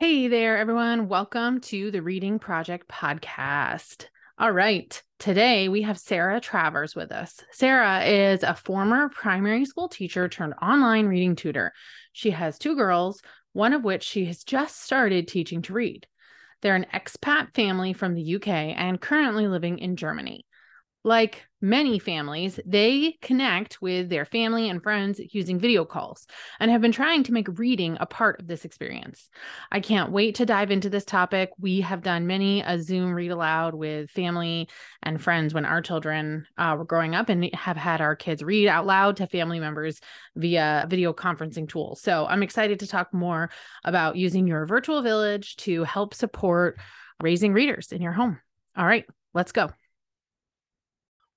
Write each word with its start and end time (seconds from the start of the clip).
Hey 0.00 0.28
there, 0.28 0.56
everyone. 0.56 1.08
Welcome 1.08 1.60
to 1.62 1.90
the 1.90 2.02
Reading 2.02 2.38
Project 2.38 2.86
podcast. 2.86 4.06
All 4.38 4.52
right. 4.52 5.02
Today 5.18 5.68
we 5.68 5.82
have 5.82 5.98
Sarah 5.98 6.40
Travers 6.40 6.94
with 6.94 7.10
us. 7.10 7.40
Sarah 7.50 8.04
is 8.04 8.44
a 8.44 8.54
former 8.54 9.08
primary 9.08 9.64
school 9.64 9.88
teacher 9.88 10.28
turned 10.28 10.54
online 10.62 11.06
reading 11.06 11.34
tutor. 11.34 11.72
She 12.12 12.30
has 12.30 12.58
two 12.58 12.76
girls, 12.76 13.20
one 13.54 13.72
of 13.72 13.82
which 13.82 14.04
she 14.04 14.26
has 14.26 14.44
just 14.44 14.80
started 14.80 15.26
teaching 15.26 15.62
to 15.62 15.72
read. 15.72 16.06
They're 16.62 16.76
an 16.76 16.86
expat 16.94 17.52
family 17.56 17.92
from 17.92 18.14
the 18.14 18.36
UK 18.36 18.46
and 18.46 19.00
currently 19.00 19.48
living 19.48 19.80
in 19.80 19.96
Germany. 19.96 20.46
Like 21.08 21.46
many 21.62 21.98
families, 21.98 22.60
they 22.66 23.16
connect 23.22 23.80
with 23.80 24.10
their 24.10 24.26
family 24.26 24.68
and 24.68 24.82
friends 24.82 25.18
using 25.32 25.58
video 25.58 25.86
calls 25.86 26.26
and 26.60 26.70
have 26.70 26.82
been 26.82 26.92
trying 26.92 27.22
to 27.22 27.32
make 27.32 27.58
reading 27.58 27.96
a 27.98 28.04
part 28.04 28.38
of 28.38 28.46
this 28.46 28.66
experience. 28.66 29.30
I 29.72 29.80
can't 29.80 30.12
wait 30.12 30.34
to 30.34 30.44
dive 30.44 30.70
into 30.70 30.90
this 30.90 31.06
topic. 31.06 31.48
We 31.58 31.80
have 31.80 32.02
done 32.02 32.26
many 32.26 32.60
a 32.60 32.78
Zoom 32.78 33.14
read 33.14 33.30
aloud 33.30 33.74
with 33.74 34.10
family 34.10 34.68
and 35.02 35.18
friends 35.18 35.54
when 35.54 35.64
our 35.64 35.80
children 35.80 36.46
uh, 36.58 36.74
were 36.76 36.84
growing 36.84 37.14
up 37.14 37.30
and 37.30 37.54
have 37.54 37.78
had 37.78 38.02
our 38.02 38.14
kids 38.14 38.42
read 38.44 38.68
out 38.68 38.84
loud 38.84 39.16
to 39.16 39.26
family 39.26 39.60
members 39.60 40.00
via 40.36 40.86
video 40.90 41.14
conferencing 41.14 41.66
tools. 41.66 42.02
So 42.02 42.26
I'm 42.26 42.42
excited 42.42 42.80
to 42.80 42.86
talk 42.86 43.14
more 43.14 43.48
about 43.82 44.16
using 44.16 44.46
your 44.46 44.66
virtual 44.66 45.00
village 45.00 45.56
to 45.56 45.84
help 45.84 46.12
support 46.12 46.78
raising 47.22 47.54
readers 47.54 47.92
in 47.92 48.02
your 48.02 48.12
home. 48.12 48.38
All 48.76 48.84
right, 48.84 49.06
let's 49.32 49.52
go. 49.52 49.70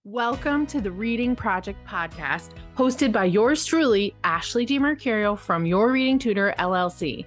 Welcome 0.03 0.65
to 0.65 0.81
the 0.81 0.89
Reading 0.89 1.35
Project 1.35 1.77
podcast, 1.85 2.55
hosted 2.75 3.11
by 3.11 3.25
yours 3.25 3.63
truly, 3.63 4.15
Ashley 4.23 4.65
DiMercurio 4.65 5.37
from 5.37 5.63
Your 5.63 5.91
Reading 5.91 6.17
Tutor 6.17 6.55
LLC. 6.57 7.23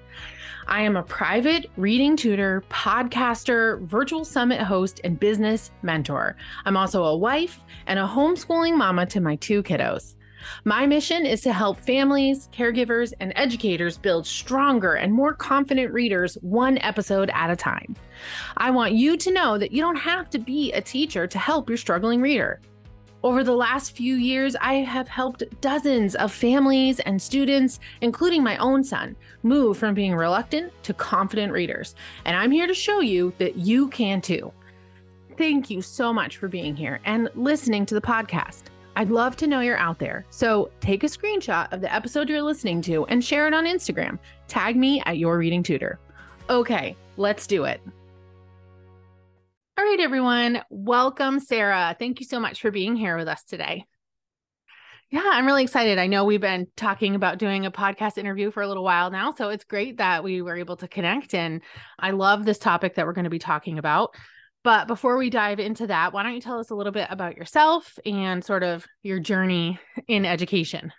I 0.66 0.80
am 0.82 0.96
a 0.96 1.04
private 1.04 1.70
reading 1.76 2.16
tutor, 2.16 2.64
podcaster, 2.70 3.80
virtual 3.82 4.24
summit 4.24 4.60
host, 4.60 5.00
and 5.04 5.20
business 5.20 5.70
mentor. 5.82 6.34
I'm 6.64 6.76
also 6.76 7.04
a 7.04 7.16
wife 7.16 7.60
and 7.86 8.00
a 8.00 8.08
homeschooling 8.08 8.76
mama 8.76 9.06
to 9.06 9.20
my 9.20 9.36
two 9.36 9.62
kiddos. 9.62 10.16
My 10.64 10.86
mission 10.86 11.26
is 11.26 11.40
to 11.42 11.52
help 11.52 11.78
families, 11.80 12.48
caregivers, 12.52 13.12
and 13.20 13.32
educators 13.36 13.98
build 13.98 14.26
stronger 14.26 14.94
and 14.94 15.12
more 15.12 15.34
confident 15.34 15.92
readers 15.92 16.36
one 16.42 16.78
episode 16.78 17.30
at 17.34 17.50
a 17.50 17.56
time. 17.56 17.94
I 18.56 18.70
want 18.70 18.94
you 18.94 19.16
to 19.16 19.32
know 19.32 19.58
that 19.58 19.72
you 19.72 19.80
don't 19.80 19.96
have 19.96 20.30
to 20.30 20.38
be 20.38 20.72
a 20.72 20.80
teacher 20.80 21.26
to 21.26 21.38
help 21.38 21.68
your 21.68 21.78
struggling 21.78 22.20
reader. 22.20 22.60
Over 23.24 23.42
the 23.42 23.56
last 23.56 23.96
few 23.96 24.16
years, 24.16 24.54
I 24.60 24.74
have 24.74 25.08
helped 25.08 25.44
dozens 25.62 26.14
of 26.14 26.30
families 26.30 27.00
and 27.00 27.20
students, 27.20 27.80
including 28.02 28.42
my 28.42 28.58
own 28.58 28.84
son, 28.84 29.16
move 29.42 29.78
from 29.78 29.94
being 29.94 30.14
reluctant 30.14 30.74
to 30.82 30.92
confident 30.92 31.50
readers. 31.50 31.94
And 32.26 32.36
I'm 32.36 32.50
here 32.50 32.66
to 32.66 32.74
show 32.74 33.00
you 33.00 33.32
that 33.38 33.56
you 33.56 33.88
can 33.88 34.20
too. 34.20 34.52
Thank 35.38 35.70
you 35.70 35.80
so 35.80 36.12
much 36.12 36.36
for 36.36 36.48
being 36.48 36.76
here 36.76 37.00
and 37.06 37.30
listening 37.34 37.86
to 37.86 37.94
the 37.94 38.00
podcast. 38.02 38.64
I'd 38.96 39.10
love 39.10 39.34
to 39.36 39.46
know 39.48 39.60
you're 39.60 39.76
out 39.76 39.98
there. 39.98 40.24
So 40.30 40.70
take 40.80 41.02
a 41.02 41.08
screenshot 41.08 41.72
of 41.72 41.80
the 41.80 41.92
episode 41.92 42.28
you're 42.28 42.42
listening 42.42 42.80
to 42.82 43.04
and 43.06 43.24
share 43.24 43.48
it 43.48 43.54
on 43.54 43.64
Instagram. 43.64 44.18
Tag 44.46 44.76
me 44.76 45.02
at 45.04 45.18
Your 45.18 45.36
Reading 45.36 45.64
Tutor. 45.64 45.98
Okay, 46.48 46.96
let's 47.16 47.48
do 47.48 47.64
it. 47.64 47.80
All 49.76 49.84
right, 49.84 49.98
everyone. 49.98 50.62
Welcome, 50.70 51.40
Sarah. 51.40 51.96
Thank 51.98 52.20
you 52.20 52.26
so 52.26 52.38
much 52.38 52.60
for 52.60 52.70
being 52.70 52.94
here 52.94 53.16
with 53.16 53.26
us 53.26 53.42
today. 53.42 53.84
Yeah, 55.10 55.22
I'm 55.24 55.46
really 55.46 55.64
excited. 55.64 55.98
I 55.98 56.06
know 56.06 56.24
we've 56.24 56.40
been 56.40 56.68
talking 56.76 57.16
about 57.16 57.38
doing 57.38 57.66
a 57.66 57.72
podcast 57.72 58.16
interview 58.16 58.52
for 58.52 58.62
a 58.62 58.68
little 58.68 58.84
while 58.84 59.10
now. 59.10 59.32
So 59.32 59.48
it's 59.48 59.64
great 59.64 59.98
that 59.98 60.22
we 60.22 60.40
were 60.40 60.56
able 60.56 60.76
to 60.76 60.88
connect. 60.88 61.34
And 61.34 61.62
I 61.98 62.12
love 62.12 62.44
this 62.44 62.58
topic 62.58 62.94
that 62.94 63.06
we're 63.06 63.12
going 63.12 63.24
to 63.24 63.30
be 63.30 63.40
talking 63.40 63.78
about. 63.78 64.14
But 64.64 64.88
before 64.88 65.18
we 65.18 65.28
dive 65.28 65.60
into 65.60 65.86
that, 65.88 66.12
why 66.14 66.22
don't 66.22 66.34
you 66.34 66.40
tell 66.40 66.58
us 66.58 66.70
a 66.70 66.74
little 66.74 66.92
bit 66.92 67.06
about 67.10 67.36
yourself 67.36 67.98
and 68.06 68.42
sort 68.42 68.62
of 68.62 68.86
your 69.02 69.20
journey 69.20 69.78
in 70.08 70.24
education? 70.24 70.90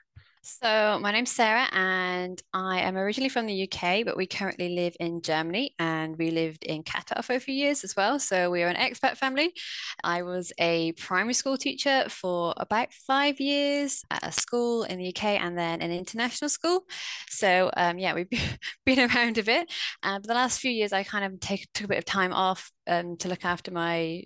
So, 0.47 0.99
my 1.01 1.11
name's 1.11 1.31
Sarah, 1.31 1.67
and 1.71 2.39
I 2.53 2.81
am 2.81 2.97
originally 2.97 3.29
from 3.29 3.47
the 3.47 3.63
UK, 3.63 4.05
but 4.05 4.15
we 4.15 4.27
currently 4.27 4.75
live 4.75 4.95
in 4.99 5.23
Germany 5.23 5.73
and 5.79 6.15
we 6.19 6.29
lived 6.29 6.63
in 6.63 6.83
Qatar 6.83 7.25
for 7.25 7.33
a 7.33 7.39
few 7.39 7.55
years 7.55 7.83
as 7.83 7.95
well. 7.95 8.19
So, 8.19 8.51
we 8.51 8.61
are 8.61 8.67
an 8.67 8.75
expat 8.75 9.17
family. 9.17 9.55
I 10.03 10.21
was 10.21 10.53
a 10.59 10.91
primary 10.91 11.33
school 11.33 11.57
teacher 11.57 12.05
for 12.09 12.53
about 12.57 12.93
five 12.93 13.39
years 13.39 14.03
at 14.11 14.23
a 14.23 14.31
school 14.31 14.83
in 14.83 14.99
the 14.99 15.07
UK 15.07 15.23
and 15.41 15.57
then 15.57 15.81
an 15.81 15.91
international 15.91 16.49
school. 16.49 16.85
So, 17.27 17.71
um, 17.75 17.97
yeah, 17.97 18.13
we've 18.13 18.29
been 18.85 18.99
around 18.99 19.39
a 19.39 19.43
bit. 19.43 19.73
Uh, 20.03 20.19
but 20.19 20.27
the 20.27 20.35
last 20.35 20.59
few 20.59 20.69
years, 20.69 20.93
I 20.93 21.01
kind 21.01 21.25
of 21.25 21.39
take, 21.39 21.67
took 21.73 21.85
a 21.85 21.89
bit 21.89 21.97
of 21.97 22.05
time 22.05 22.33
off 22.33 22.71
um, 22.85 23.17
to 23.17 23.29
look 23.29 23.45
after 23.45 23.71
my 23.71 24.25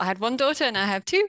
I 0.00 0.06
had 0.06 0.18
one 0.18 0.36
daughter 0.36 0.64
and 0.64 0.76
I 0.76 0.86
have 0.86 1.04
two. 1.04 1.26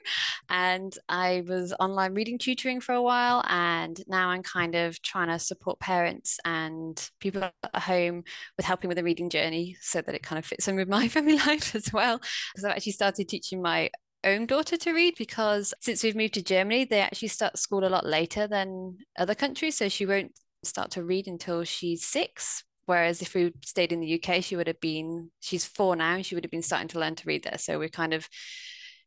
And 0.48 0.92
I 1.08 1.42
was 1.46 1.72
online 1.80 2.14
reading 2.14 2.38
tutoring 2.38 2.80
for 2.80 2.94
a 2.94 3.02
while. 3.02 3.42
And 3.48 4.00
now 4.08 4.30
I'm 4.30 4.42
kind 4.42 4.74
of 4.74 5.00
trying 5.02 5.28
to 5.28 5.38
support 5.38 5.80
parents 5.80 6.38
and 6.44 7.10
people 7.20 7.42
at 7.42 7.82
home 7.82 8.24
with 8.56 8.66
helping 8.66 8.88
with 8.88 8.96
the 8.96 9.04
reading 9.04 9.30
journey 9.30 9.76
so 9.80 10.00
that 10.00 10.14
it 10.14 10.22
kind 10.22 10.38
of 10.38 10.44
fits 10.44 10.68
in 10.68 10.76
with 10.76 10.88
my 10.88 11.08
family 11.08 11.38
life 11.38 11.74
as 11.74 11.92
well. 11.92 12.20
Because 12.52 12.64
I've 12.64 12.76
actually 12.76 12.92
started 12.92 13.28
teaching 13.28 13.62
my 13.62 13.90
own 14.24 14.46
daughter 14.46 14.76
to 14.76 14.92
read 14.92 15.14
because 15.16 15.72
since 15.80 16.02
we've 16.02 16.16
moved 16.16 16.34
to 16.34 16.42
Germany, 16.42 16.84
they 16.84 17.00
actually 17.00 17.28
start 17.28 17.58
school 17.58 17.84
a 17.84 17.88
lot 17.88 18.06
later 18.06 18.46
than 18.46 18.98
other 19.18 19.34
countries. 19.34 19.76
So 19.76 19.88
she 19.88 20.06
won't 20.06 20.32
start 20.64 20.90
to 20.92 21.04
read 21.04 21.28
until 21.28 21.64
she's 21.64 22.04
six 22.04 22.64
Whereas 22.88 23.20
if 23.20 23.34
we 23.34 23.52
stayed 23.62 23.92
in 23.92 24.00
the 24.00 24.14
UK, 24.14 24.42
she 24.42 24.56
would 24.56 24.66
have 24.66 24.80
been, 24.80 25.30
she's 25.40 25.66
four 25.66 25.94
now, 25.94 26.22
she 26.22 26.34
would 26.34 26.42
have 26.42 26.50
been 26.50 26.62
starting 26.62 26.88
to 26.88 26.98
learn 26.98 27.16
to 27.16 27.24
read 27.26 27.44
there. 27.44 27.58
So 27.58 27.78
we're 27.78 27.90
kind 27.90 28.14
of, 28.14 28.26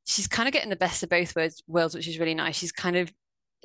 she's 0.06 0.28
kind 0.28 0.48
of 0.48 0.54
getting 0.54 0.70
the 0.70 0.76
best 0.76 1.02
of 1.02 1.10
both 1.10 1.36
worlds, 1.68 1.96
which 1.96 2.08
is 2.08 2.20
really 2.20 2.36
nice. 2.36 2.56
She's 2.56 2.72
kind 2.72 2.96
of, 2.96 3.12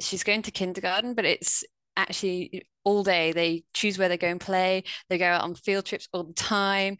she's 0.00 0.24
going 0.24 0.40
to 0.40 0.50
kindergarten, 0.50 1.12
but 1.12 1.26
it's 1.26 1.64
actually 1.98 2.66
all 2.82 3.02
day. 3.02 3.32
They 3.32 3.64
choose 3.74 3.98
where 3.98 4.08
they 4.08 4.16
go 4.16 4.28
and 4.28 4.40
play. 4.40 4.84
They 5.10 5.18
go 5.18 5.26
out 5.26 5.42
on 5.42 5.54
field 5.54 5.84
trips 5.84 6.08
all 6.14 6.24
the 6.24 6.32
time. 6.32 6.96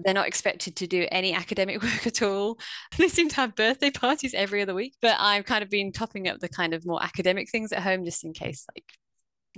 They're 0.00 0.12
not 0.12 0.26
expected 0.26 0.74
to 0.74 0.88
do 0.88 1.06
any 1.12 1.32
academic 1.32 1.80
work 1.84 2.04
at 2.04 2.20
all. 2.20 2.58
They 2.98 3.06
seem 3.06 3.28
to 3.28 3.36
have 3.36 3.54
birthday 3.54 3.92
parties 3.92 4.34
every 4.34 4.60
other 4.60 4.74
week, 4.74 4.96
but 5.00 5.14
I've 5.20 5.44
kind 5.44 5.62
of 5.62 5.70
been 5.70 5.92
topping 5.92 6.26
up 6.26 6.40
the 6.40 6.48
kind 6.48 6.74
of 6.74 6.84
more 6.84 7.00
academic 7.00 7.48
things 7.48 7.70
at 7.70 7.84
home 7.84 8.04
just 8.04 8.24
in 8.24 8.32
case 8.32 8.66
like 8.74 8.86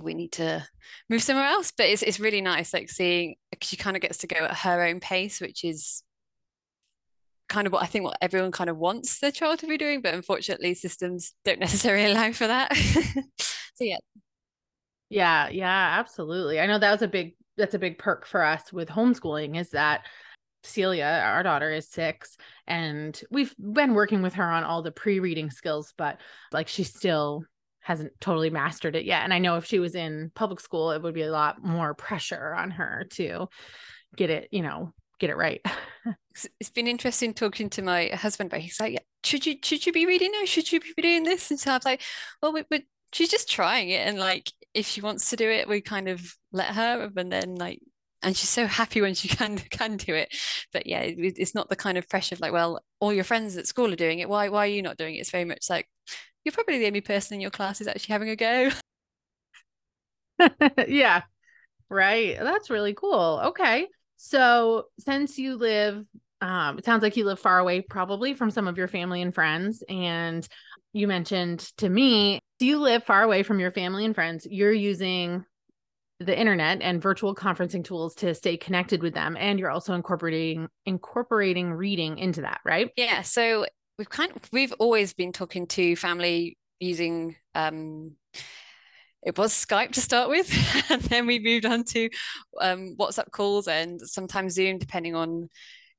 we 0.01 0.13
need 0.13 0.33
to 0.33 0.65
move 1.09 1.23
somewhere 1.23 1.45
else. 1.45 1.71
But 1.75 1.87
it's 1.87 2.01
it's 2.01 2.19
really 2.19 2.41
nice, 2.41 2.73
like 2.73 2.89
seeing 2.89 3.35
she 3.61 3.77
kind 3.77 3.95
of 3.95 4.01
gets 4.01 4.19
to 4.19 4.27
go 4.27 4.37
at 4.37 4.57
her 4.57 4.83
own 4.83 4.99
pace, 4.99 5.39
which 5.41 5.63
is 5.63 6.03
kind 7.49 7.67
of 7.67 7.73
what 7.73 7.83
I 7.83 7.85
think 7.85 8.05
what 8.05 8.17
everyone 8.21 8.51
kind 8.51 8.69
of 8.69 8.77
wants 8.77 9.19
their 9.19 9.31
child 9.31 9.59
to 9.59 9.67
be 9.67 9.77
doing, 9.77 10.01
but 10.01 10.13
unfortunately 10.13 10.73
systems 10.73 11.33
don't 11.45 11.59
necessarily 11.59 12.11
allow 12.11 12.31
for 12.31 12.47
that. 12.47 12.75
so 13.37 13.83
yeah. 13.83 13.97
Yeah, 15.09 15.49
yeah, 15.49 15.99
absolutely. 15.99 16.59
I 16.59 16.65
know 16.65 16.79
that 16.79 16.91
was 16.91 17.03
a 17.03 17.07
big 17.07 17.35
that's 17.55 17.75
a 17.75 17.79
big 17.79 17.99
perk 17.99 18.25
for 18.25 18.43
us 18.43 18.73
with 18.73 18.89
homeschooling 18.89 19.59
is 19.59 19.69
that 19.71 20.07
Celia, 20.63 21.21
our 21.23 21.43
daughter, 21.43 21.71
is 21.71 21.89
six, 21.89 22.37
and 22.65 23.19
we've 23.29 23.53
been 23.59 23.93
working 23.93 24.21
with 24.21 24.35
her 24.35 24.49
on 24.49 24.63
all 24.63 24.81
the 24.81 24.91
pre-reading 24.91 25.51
skills, 25.51 25.93
but 25.97 26.19
like 26.51 26.67
she's 26.67 26.93
still 26.93 27.43
hasn't 27.83 28.13
totally 28.19 28.49
mastered 28.49 28.95
it 28.95 29.05
yet. 29.05 29.23
And 29.23 29.33
I 29.33 29.39
know 29.39 29.57
if 29.57 29.65
she 29.65 29.79
was 29.79 29.93
in 29.93 30.31
public 30.35 30.59
school, 30.59 30.91
it 30.91 31.01
would 31.01 31.13
be 31.13 31.23
a 31.23 31.31
lot 31.31 31.63
more 31.63 31.93
pressure 31.93 32.53
on 32.53 32.71
her 32.71 33.05
to 33.11 33.47
get 34.15 34.29
it, 34.29 34.47
you 34.51 34.61
know, 34.61 34.93
get 35.19 35.29
it 35.29 35.37
right. 35.37 35.61
it's 36.59 36.69
been 36.69 36.87
interesting 36.87 37.33
talking 37.33 37.69
to 37.69 37.81
my 37.81 38.07
husband 38.07 38.49
but 38.49 38.59
he's 38.59 38.79
like, 38.79 38.93
yeah, 38.93 38.99
should 39.23 39.45
you 39.45 39.55
should 39.63 39.85
you 39.85 39.91
be 39.91 40.05
reading 40.05 40.31
now? 40.31 40.45
Should 40.45 40.71
you 40.71 40.79
be 40.79 41.01
doing 41.01 41.23
this? 41.23 41.49
And 41.51 41.59
so 41.59 41.71
I 41.71 41.75
was 41.75 41.85
like, 41.85 42.01
well, 42.41 42.57
but 42.69 42.83
she's 43.11 43.29
just 43.29 43.49
trying 43.49 43.89
it, 43.89 44.07
and 44.07 44.19
like 44.19 44.51
if 44.73 44.87
she 44.87 45.01
wants 45.01 45.29
to 45.29 45.35
do 45.35 45.49
it, 45.49 45.67
we 45.67 45.81
kind 45.81 46.09
of 46.09 46.35
let 46.51 46.67
her, 46.67 47.09
and 47.15 47.31
then 47.31 47.55
like. 47.55 47.79
And 48.25 48.37
she's 48.37 48.49
so 48.49 48.67
happy 48.67 49.01
when 49.01 49.15
she 49.15 49.27
can 49.35 49.57
can 49.57 49.97
do 49.97 50.15
it, 50.15 50.33
but 50.71 50.87
yeah, 50.87 51.01
it, 51.01 51.35
it's 51.37 51.53
not 51.53 51.67
the 51.67 51.75
kind 51.75 51.97
of 51.97 52.07
pressure 52.07 52.35
of 52.35 52.39
like, 52.39 52.53
well, 52.53 52.81
all 53.01 53.11
your 53.11 53.25
friends 53.25 53.57
at 53.57 53.67
school 53.67 53.91
are 53.91 53.97
doing 53.97 54.19
it. 54.19 54.29
Why 54.29 54.47
why 54.47 54.65
are 54.65 54.71
you 54.71 54.81
not 54.81 54.95
doing 54.97 55.15
it? 55.15 55.19
It's 55.19 55.29
very 55.29 55.43
much 55.43 55.69
like, 55.69 55.89
you're 56.43 56.53
probably 56.53 56.79
the 56.79 56.87
only 56.87 57.01
person 57.01 57.35
in 57.35 57.41
your 57.41 57.51
class 57.51 57.79
who's 57.79 57.87
actually 57.87 58.13
having 58.13 58.29
a 58.29 58.35
go. 58.35 58.69
yeah. 60.87 61.23
Right. 61.89 62.37
That's 62.39 62.69
really 62.69 62.93
cool. 62.93 63.41
Okay. 63.45 63.87
So 64.17 64.85
since 64.99 65.37
you 65.37 65.55
live, 65.55 66.05
um, 66.41 66.77
it 66.77 66.85
sounds 66.85 67.03
like 67.03 67.17
you 67.17 67.25
live 67.25 67.39
far 67.39 67.59
away 67.59 67.81
probably 67.81 68.33
from 68.33 68.51
some 68.51 68.67
of 68.67 68.77
your 68.77 68.87
family 68.87 69.21
and 69.21 69.33
friends. 69.33 69.83
And 69.87 70.47
you 70.91 71.07
mentioned 71.07 71.59
to 71.77 71.89
me, 71.89 72.39
do 72.59 72.65
you 72.65 72.79
live 72.79 73.03
far 73.03 73.23
away 73.23 73.43
from 73.43 73.59
your 73.59 73.71
family 73.71 74.05
and 74.05 74.15
friends? 74.15 74.47
You're 74.49 74.73
using 74.73 75.45
the 76.19 76.37
internet 76.37 76.81
and 76.81 77.01
virtual 77.01 77.35
conferencing 77.35 77.83
tools 77.83 78.15
to 78.15 78.33
stay 78.33 78.55
connected 78.57 79.01
with 79.01 79.13
them 79.13 79.35
and 79.37 79.59
you're 79.59 79.69
also 79.69 79.93
incorporating 79.93 80.67
incorporating 80.85 81.73
reading 81.73 82.17
into 82.17 82.41
that 82.41 82.61
right 82.63 82.91
yeah 82.95 83.21
so 83.21 83.65
we've 83.97 84.09
kind 84.09 84.31
of 84.35 84.41
we've 84.51 84.73
always 84.79 85.13
been 85.13 85.31
talking 85.31 85.67
to 85.67 85.95
family 85.95 86.57
using 86.79 87.35
um 87.55 88.15
it 89.25 89.37
was 89.37 89.53
Skype 89.53 89.91
to 89.93 90.01
start 90.01 90.29
with, 90.29 90.51
and 90.89 91.01
then 91.03 91.25
we 91.25 91.39
moved 91.39 91.65
on 91.65 91.83
to 91.85 92.09
um, 92.59 92.95
WhatsApp 92.99 93.31
calls 93.31 93.67
and 93.67 94.01
sometimes 94.01 94.53
Zoom, 94.53 94.77
depending 94.77 95.15
on 95.15 95.49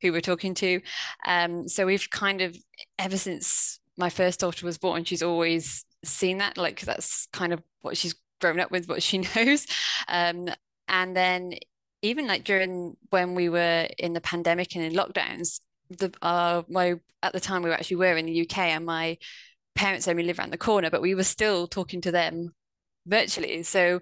who 0.03 0.13
we're 0.13 0.21
talking 0.21 0.55
to. 0.55 0.81
Um, 1.27 1.67
so 1.69 1.87
we've 1.87 2.09
kind 2.11 2.43
of 2.43 2.57
ever 2.99 3.17
since 3.17 3.81
my 3.97 4.11
first 4.11 4.41
daughter 4.41 4.67
was 4.67 4.79
born, 4.79 5.05
she's 5.05 5.23
always 5.23 5.85
seen 6.05 6.39
that. 6.39 6.59
Like 6.59 6.83
that's 6.83 7.27
kind 7.33 7.53
of 7.53 7.63
what 7.81 7.97
she's 7.97 8.15
grown 8.41 8.61
up 8.61 8.71
with, 8.71 8.89
what 8.89 9.03
she 9.03 9.19
knows. 9.37 9.67
Um, 10.09 10.49
and 10.89 11.17
then 11.17 11.55
even 12.03 12.27
like 12.27 12.45
during 12.45 12.97
when 13.09 13.35
we 13.35 13.49
were 13.49 13.89
in 13.99 14.13
the 14.13 14.21
pandemic 14.21 14.75
and 14.77 14.85
in 14.85 14.93
lockdowns, 14.93 15.61
the 15.91 16.13
uh 16.23 16.63
my 16.69 16.95
at 17.23 17.33
the 17.33 17.41
time 17.41 17.63
we 17.63 17.71
were 17.71 17.75
actually 17.75 17.97
were 17.97 18.17
in 18.17 18.27
the 18.27 18.41
UK 18.43 18.59
and 18.59 18.85
my 18.87 19.19
parents 19.75 20.09
only 20.09 20.23
live 20.23 20.39
around 20.39 20.53
the 20.53 20.59
corner, 20.59 20.91
but 20.91 21.03
we 21.03 21.15
were 21.15 21.25
still 21.25 21.67
talking 21.67 22.01
to 22.03 22.13
them 22.13 22.53
virtually. 23.07 23.63
So 23.63 24.01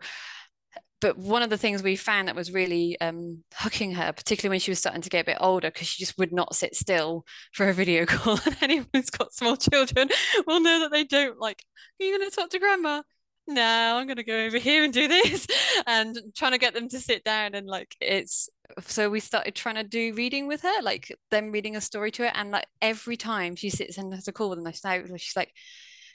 but 1.03 1.19
one 1.19 1.43
of 1.43 1.51
the 1.51 1.59
things 1.59 1.83
we 1.83 1.97
found 1.97 2.29
that 2.29 2.37
was 2.37 2.53
really 2.53 2.99
um, 3.01 3.43
hooking 3.57 3.91
her, 3.93 4.13
particularly 4.13 4.53
when 4.53 4.61
she 4.61 4.71
was 4.71 4.79
starting 4.79 5.03
to 5.03 5.11
get 5.11 5.23
a 5.23 5.33
bit 5.33 5.39
older, 5.41 5.69
because 5.69 5.89
she 5.89 6.03
just 6.03 6.17
would 6.17 6.33
not 6.33 6.55
sit 6.55 6.77
still 6.77 7.27
for 7.53 7.69
a 7.69 7.75
video 7.75 8.07
call. 8.07 8.39
And 8.47 8.57
anyone 8.63 8.87
who's 8.93 9.11
got 9.11 9.35
small 9.35 9.57
children 9.57 10.09
will 10.47 10.61
know 10.61 10.79
that 10.79 10.93
they 10.93 11.03
don't 11.03 11.41
like, 11.41 11.65
are 12.01 12.05
you 12.05 12.17
going 12.17 12.31
to 12.31 12.35
talk 12.35 12.51
to 12.51 12.61
grandma? 12.61 13.03
No, 13.49 13.97
I'm 13.97 14.07
going 14.07 14.17
to 14.17 14.23
go 14.23 14.45
over 14.45 14.59
here 14.59 14.85
and 14.85 14.93
do 14.93 15.09
this. 15.09 15.47
And 15.87 16.17
trying 16.37 16.53
to 16.53 16.59
get 16.59 16.75
them 16.75 16.89
to 16.91 17.01
sit 17.01 17.25
down. 17.25 17.55
And 17.55 17.67
like, 17.67 17.97
it's 18.01 18.49
so 18.87 19.11
we 19.11 19.19
started 19.19 19.55
trying 19.57 19.75
to 19.75 19.83
do 19.83 20.15
reading 20.15 20.47
with 20.47 20.63
her, 20.63 20.81
like 20.81 21.13
them 21.31 21.51
reading 21.51 21.75
a 21.75 21.81
story 21.81 22.13
to 22.13 22.23
her. 22.23 22.33
And 22.35 22.53
like 22.53 22.67
every 22.81 23.17
time 23.17 23.57
she 23.57 23.69
sits 23.69 23.99
and 23.99 24.15
has 24.15 24.29
a 24.29 24.33
call 24.33 24.51
with 24.51 24.63
them, 24.63 24.73
she's 25.17 25.35
like, 25.35 25.53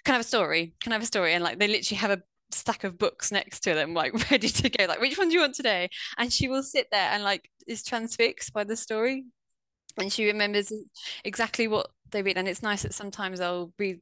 can 0.06 0.14
I 0.14 0.18
have 0.18 0.26
a 0.26 0.28
story? 0.28 0.74
Can 0.80 0.94
I 0.94 0.96
have 0.96 1.02
a 1.04 1.08
story? 1.08 1.34
And 1.34 1.44
like 1.44 1.60
they 1.60 1.68
literally 1.68 1.98
have 1.98 2.12
a 2.12 2.22
stack 2.52 2.86
of 2.86 2.98
books 2.98 3.32
next 3.32 3.62
to 3.62 3.74
them, 3.74 3.94
like 3.94 4.14
ready 4.32 4.48
to 4.48 4.70
go. 4.70 4.86
Like, 4.86 5.02
which 5.02 5.18
one 5.18 5.28
do 5.28 5.34
you 5.34 5.42
want 5.42 5.56
today? 5.56 5.90
And 6.18 6.32
she 6.32 6.48
will 6.48 6.64
sit 6.64 6.88
there 6.92 7.10
and 7.12 7.24
like 7.24 7.50
is 7.68 7.84
transfixed 7.84 8.54
by 8.54 8.64
the 8.64 8.78
story, 8.78 9.26
and 9.98 10.12
she 10.12 10.28
remembers 10.28 10.72
exactly 11.26 11.68
what 11.68 11.90
they 12.12 12.22
read. 12.22 12.38
And 12.38 12.48
it's 12.48 12.64
nice 12.64 12.84
that 12.84 12.94
sometimes 12.94 13.42
I'll 13.42 13.74
read 13.78 14.00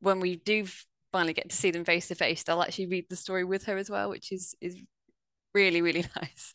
when 0.00 0.20
we 0.20 0.36
do 0.36 0.66
finally 1.12 1.32
get 1.32 1.50
to 1.50 1.56
see 1.56 1.70
them 1.70 1.84
face 1.84 2.08
to 2.08 2.14
face. 2.14 2.44
I'll 2.48 2.62
actually 2.62 2.86
read 2.86 3.06
the 3.08 3.16
story 3.16 3.44
with 3.44 3.64
her 3.64 3.76
as 3.76 3.90
well, 3.90 4.10
which 4.10 4.32
is 4.32 4.54
is 4.60 4.76
really 5.54 5.82
really 5.82 6.04
nice. 6.16 6.52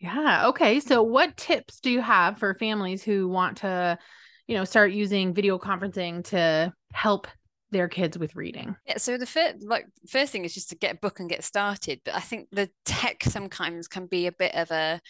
Yeah. 0.00 0.48
Okay. 0.48 0.80
So, 0.80 1.02
mm-hmm. 1.02 1.12
what 1.12 1.36
tips 1.36 1.80
do 1.80 1.90
you 1.90 2.00
have 2.00 2.38
for 2.38 2.54
families 2.54 3.02
who 3.02 3.28
want 3.28 3.58
to, 3.58 3.98
you 4.46 4.56
know, 4.56 4.64
start 4.64 4.92
using 4.92 5.34
video 5.34 5.58
conferencing 5.58 6.24
to 6.26 6.72
help 6.92 7.26
their 7.70 7.88
kids 7.88 8.16
with 8.16 8.36
reading? 8.36 8.76
Yeah, 8.86 8.98
so 8.98 9.18
the 9.18 9.26
first 9.26 9.56
like 9.62 9.86
first 10.08 10.32
thing 10.32 10.44
is 10.44 10.54
just 10.54 10.70
to 10.70 10.76
get 10.76 10.94
a 10.94 10.98
book 10.98 11.20
and 11.20 11.28
get 11.28 11.44
started. 11.44 12.00
But 12.04 12.14
I 12.14 12.20
think 12.20 12.48
the 12.52 12.70
tech 12.84 13.24
sometimes 13.24 13.88
can 13.88 14.06
be 14.06 14.26
a 14.26 14.32
bit 14.32 14.54
of 14.54 14.70
a 14.70 15.00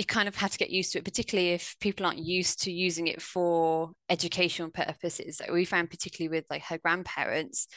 you 0.00 0.06
kind 0.06 0.28
of 0.28 0.36
have 0.36 0.50
to 0.50 0.56
get 0.56 0.70
used 0.70 0.92
to 0.92 0.98
it, 0.98 1.04
particularly 1.04 1.50
if 1.50 1.76
people 1.78 2.06
aren't 2.06 2.18
used 2.18 2.62
to 2.62 2.72
using 2.72 3.06
it 3.06 3.20
for 3.20 3.90
educational 4.08 4.70
purposes. 4.70 5.40
Like 5.40 5.50
we 5.50 5.66
found 5.66 5.90
particularly 5.90 6.34
with 6.34 6.46
like 6.48 6.62
her 6.62 6.78
grandparents, 6.78 7.68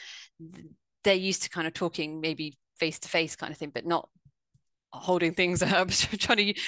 they're 1.04 1.14
used 1.14 1.42
to 1.42 1.50
kind 1.50 1.66
of 1.66 1.74
talking 1.74 2.22
maybe 2.22 2.56
face 2.78 2.98
to 3.00 3.10
face 3.10 3.36
kind 3.36 3.52
of 3.52 3.58
thing, 3.58 3.72
but 3.74 3.84
not 3.84 4.08
holding 4.90 5.34
things 5.34 5.62
up, 5.62 5.90
trying 6.18 6.38
to 6.38 6.60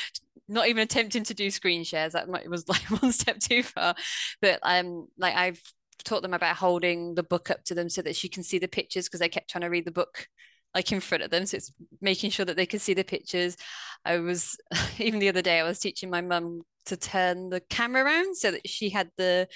not 0.46 0.68
even 0.68 0.82
attempting 0.82 1.24
to 1.24 1.34
do 1.34 1.50
screen 1.50 1.84
shares. 1.84 2.12
That 2.12 2.28
might, 2.28 2.50
was 2.50 2.68
like 2.68 2.82
one 3.00 3.10
step 3.12 3.38
too 3.38 3.62
far. 3.62 3.94
But 4.42 4.60
um, 4.62 5.08
like 5.16 5.34
I've 5.34 5.62
taught 6.04 6.20
them 6.20 6.34
about 6.34 6.56
holding 6.56 7.14
the 7.14 7.22
book 7.22 7.50
up 7.50 7.64
to 7.64 7.74
them 7.74 7.88
so 7.88 8.02
that 8.02 8.14
she 8.14 8.28
can 8.28 8.42
see 8.42 8.58
the 8.58 8.68
pictures 8.68 9.06
because 9.06 9.20
they 9.20 9.30
kept 9.30 9.48
trying 9.48 9.62
to 9.62 9.68
read 9.68 9.86
the 9.86 9.90
book 9.90 10.28
like 10.76 10.92
in 10.92 11.00
front 11.00 11.24
of 11.24 11.30
them. 11.30 11.46
So 11.46 11.56
it's 11.56 11.72
making 12.02 12.30
sure 12.30 12.44
that 12.44 12.56
they 12.56 12.66
can 12.66 12.78
see 12.78 12.92
the 12.92 13.02
pictures. 13.02 13.56
I 14.04 14.18
was 14.18 14.56
even 14.98 15.18
the 15.18 15.30
other 15.30 15.42
day 15.42 15.58
I 15.58 15.64
was 15.64 15.80
teaching 15.80 16.10
my 16.10 16.20
mum 16.20 16.62
to 16.84 16.96
turn 16.96 17.48
the 17.48 17.60
camera 17.60 18.04
around 18.04 18.36
so 18.36 18.52
that 18.52 18.68
she 18.68 18.90
had 18.90 19.10
the 19.16 19.48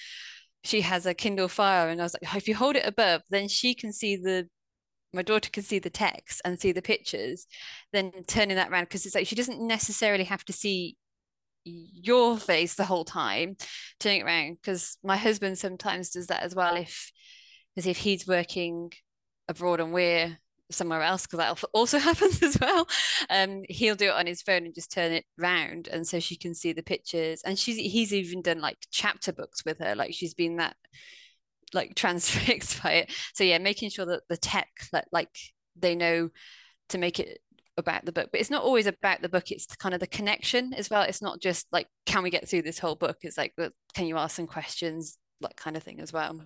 she 0.65 0.81
has 0.81 1.07
a 1.07 1.15
Kindle 1.15 1.49
Fire 1.49 1.89
and 1.89 2.01
I 2.01 2.05
was 2.05 2.15
like, 2.21 2.35
if 2.35 2.49
you 2.49 2.55
hold 2.55 2.77
it 2.77 2.87
above, 2.87 3.23
then 3.31 3.49
she 3.49 3.75
can 3.75 3.93
see 3.93 4.17
the 4.17 4.49
my 5.13 5.23
daughter 5.23 5.51
can 5.51 5.63
see 5.63 5.79
the 5.79 5.91
text 5.91 6.41
and 6.45 6.59
see 6.59 6.73
the 6.73 6.83
pictures, 6.83 7.47
then 7.93 8.13
turning 8.27 8.57
that 8.57 8.71
around 8.71 8.85
because 8.85 9.05
it's 9.05 9.15
like 9.15 9.27
she 9.27 9.35
doesn't 9.35 9.61
necessarily 9.61 10.25
have 10.25 10.45
to 10.47 10.53
see 10.53 10.97
your 11.65 12.39
face 12.39 12.77
the 12.77 12.85
whole 12.85 13.05
time, 13.05 13.57
turning 13.99 14.21
it 14.21 14.25
around. 14.25 14.57
Because 14.63 14.97
my 15.05 15.19
husband 15.19 15.59
sometimes 15.59 16.11
does 16.11 16.29
that 16.29 16.43
as 16.43 16.55
well. 16.55 16.77
If 16.77 17.13
as 17.77 17.87
if 17.87 17.99
he's 17.99 18.27
working 18.27 18.93
abroad 19.49 19.81
and 19.81 19.93
we're 19.93 20.39
somewhere 20.71 21.03
else 21.03 21.27
because 21.27 21.39
that 21.39 21.65
also 21.73 21.99
happens 22.11 22.43
as 22.43 22.59
well. 22.61 22.87
Um 23.29 23.63
he'll 23.69 23.97
do 23.97 24.09
it 24.09 24.15
on 24.15 24.27
his 24.27 24.43
phone 24.43 24.65
and 24.65 24.75
just 24.75 24.93
turn 24.93 25.13
it 25.13 25.25
round 25.37 25.89
and 25.89 26.07
so 26.07 26.21
she 26.21 26.37
can 26.37 26.55
see 26.55 26.73
the 26.73 26.83
pictures. 26.83 27.43
And 27.45 27.59
she's 27.59 27.77
he's 27.77 28.13
even 28.13 28.43
done 28.43 28.61
like 28.61 28.79
chapter 28.91 29.33
books 29.33 29.65
with 29.65 29.79
her 29.79 29.95
like 29.95 30.15
she's 30.15 30.35
been 30.35 30.57
that 30.57 30.77
like 31.73 31.95
transfixed 31.97 32.83
by 32.83 32.93
it. 32.93 33.13
So 33.35 33.45
yeah 33.45 33.59
making 33.59 33.91
sure 33.91 34.07
that 34.07 34.23
the 34.29 34.37
tech 34.37 34.69
that 34.93 35.07
like 35.13 35.35
they 35.77 35.95
know 35.95 36.31
to 36.91 36.99
make 36.99 37.21
it 37.21 37.39
about 37.77 38.05
the 38.05 38.13
book. 38.13 38.29
But 38.31 38.41
it's 38.41 38.51
not 38.51 38.63
always 38.63 38.87
about 38.87 39.23
the 39.23 39.29
book 39.29 39.51
it's 39.51 39.67
kind 39.77 39.95
of 39.95 40.01
the 40.01 40.07
connection 40.07 40.75
as 40.75 40.91
well. 40.91 41.03
It's 41.03 41.23
not 41.23 41.41
just 41.41 41.67
like 41.73 41.89
can 42.07 42.23
we 42.23 42.31
get 42.31 42.49
through 42.49 42.63
this 42.63 42.79
whole 42.79 42.97
book? 42.97 43.19
It's 43.23 43.39
like 43.39 43.53
well, 43.59 43.71
can 43.95 44.07
you 44.07 44.17
ask 44.19 44.37
some 44.37 44.47
questions? 44.47 45.19
Like 45.41 45.57
kind 45.57 45.77
of 45.77 45.83
thing 45.83 46.01
as 46.01 46.13
well. 46.13 46.41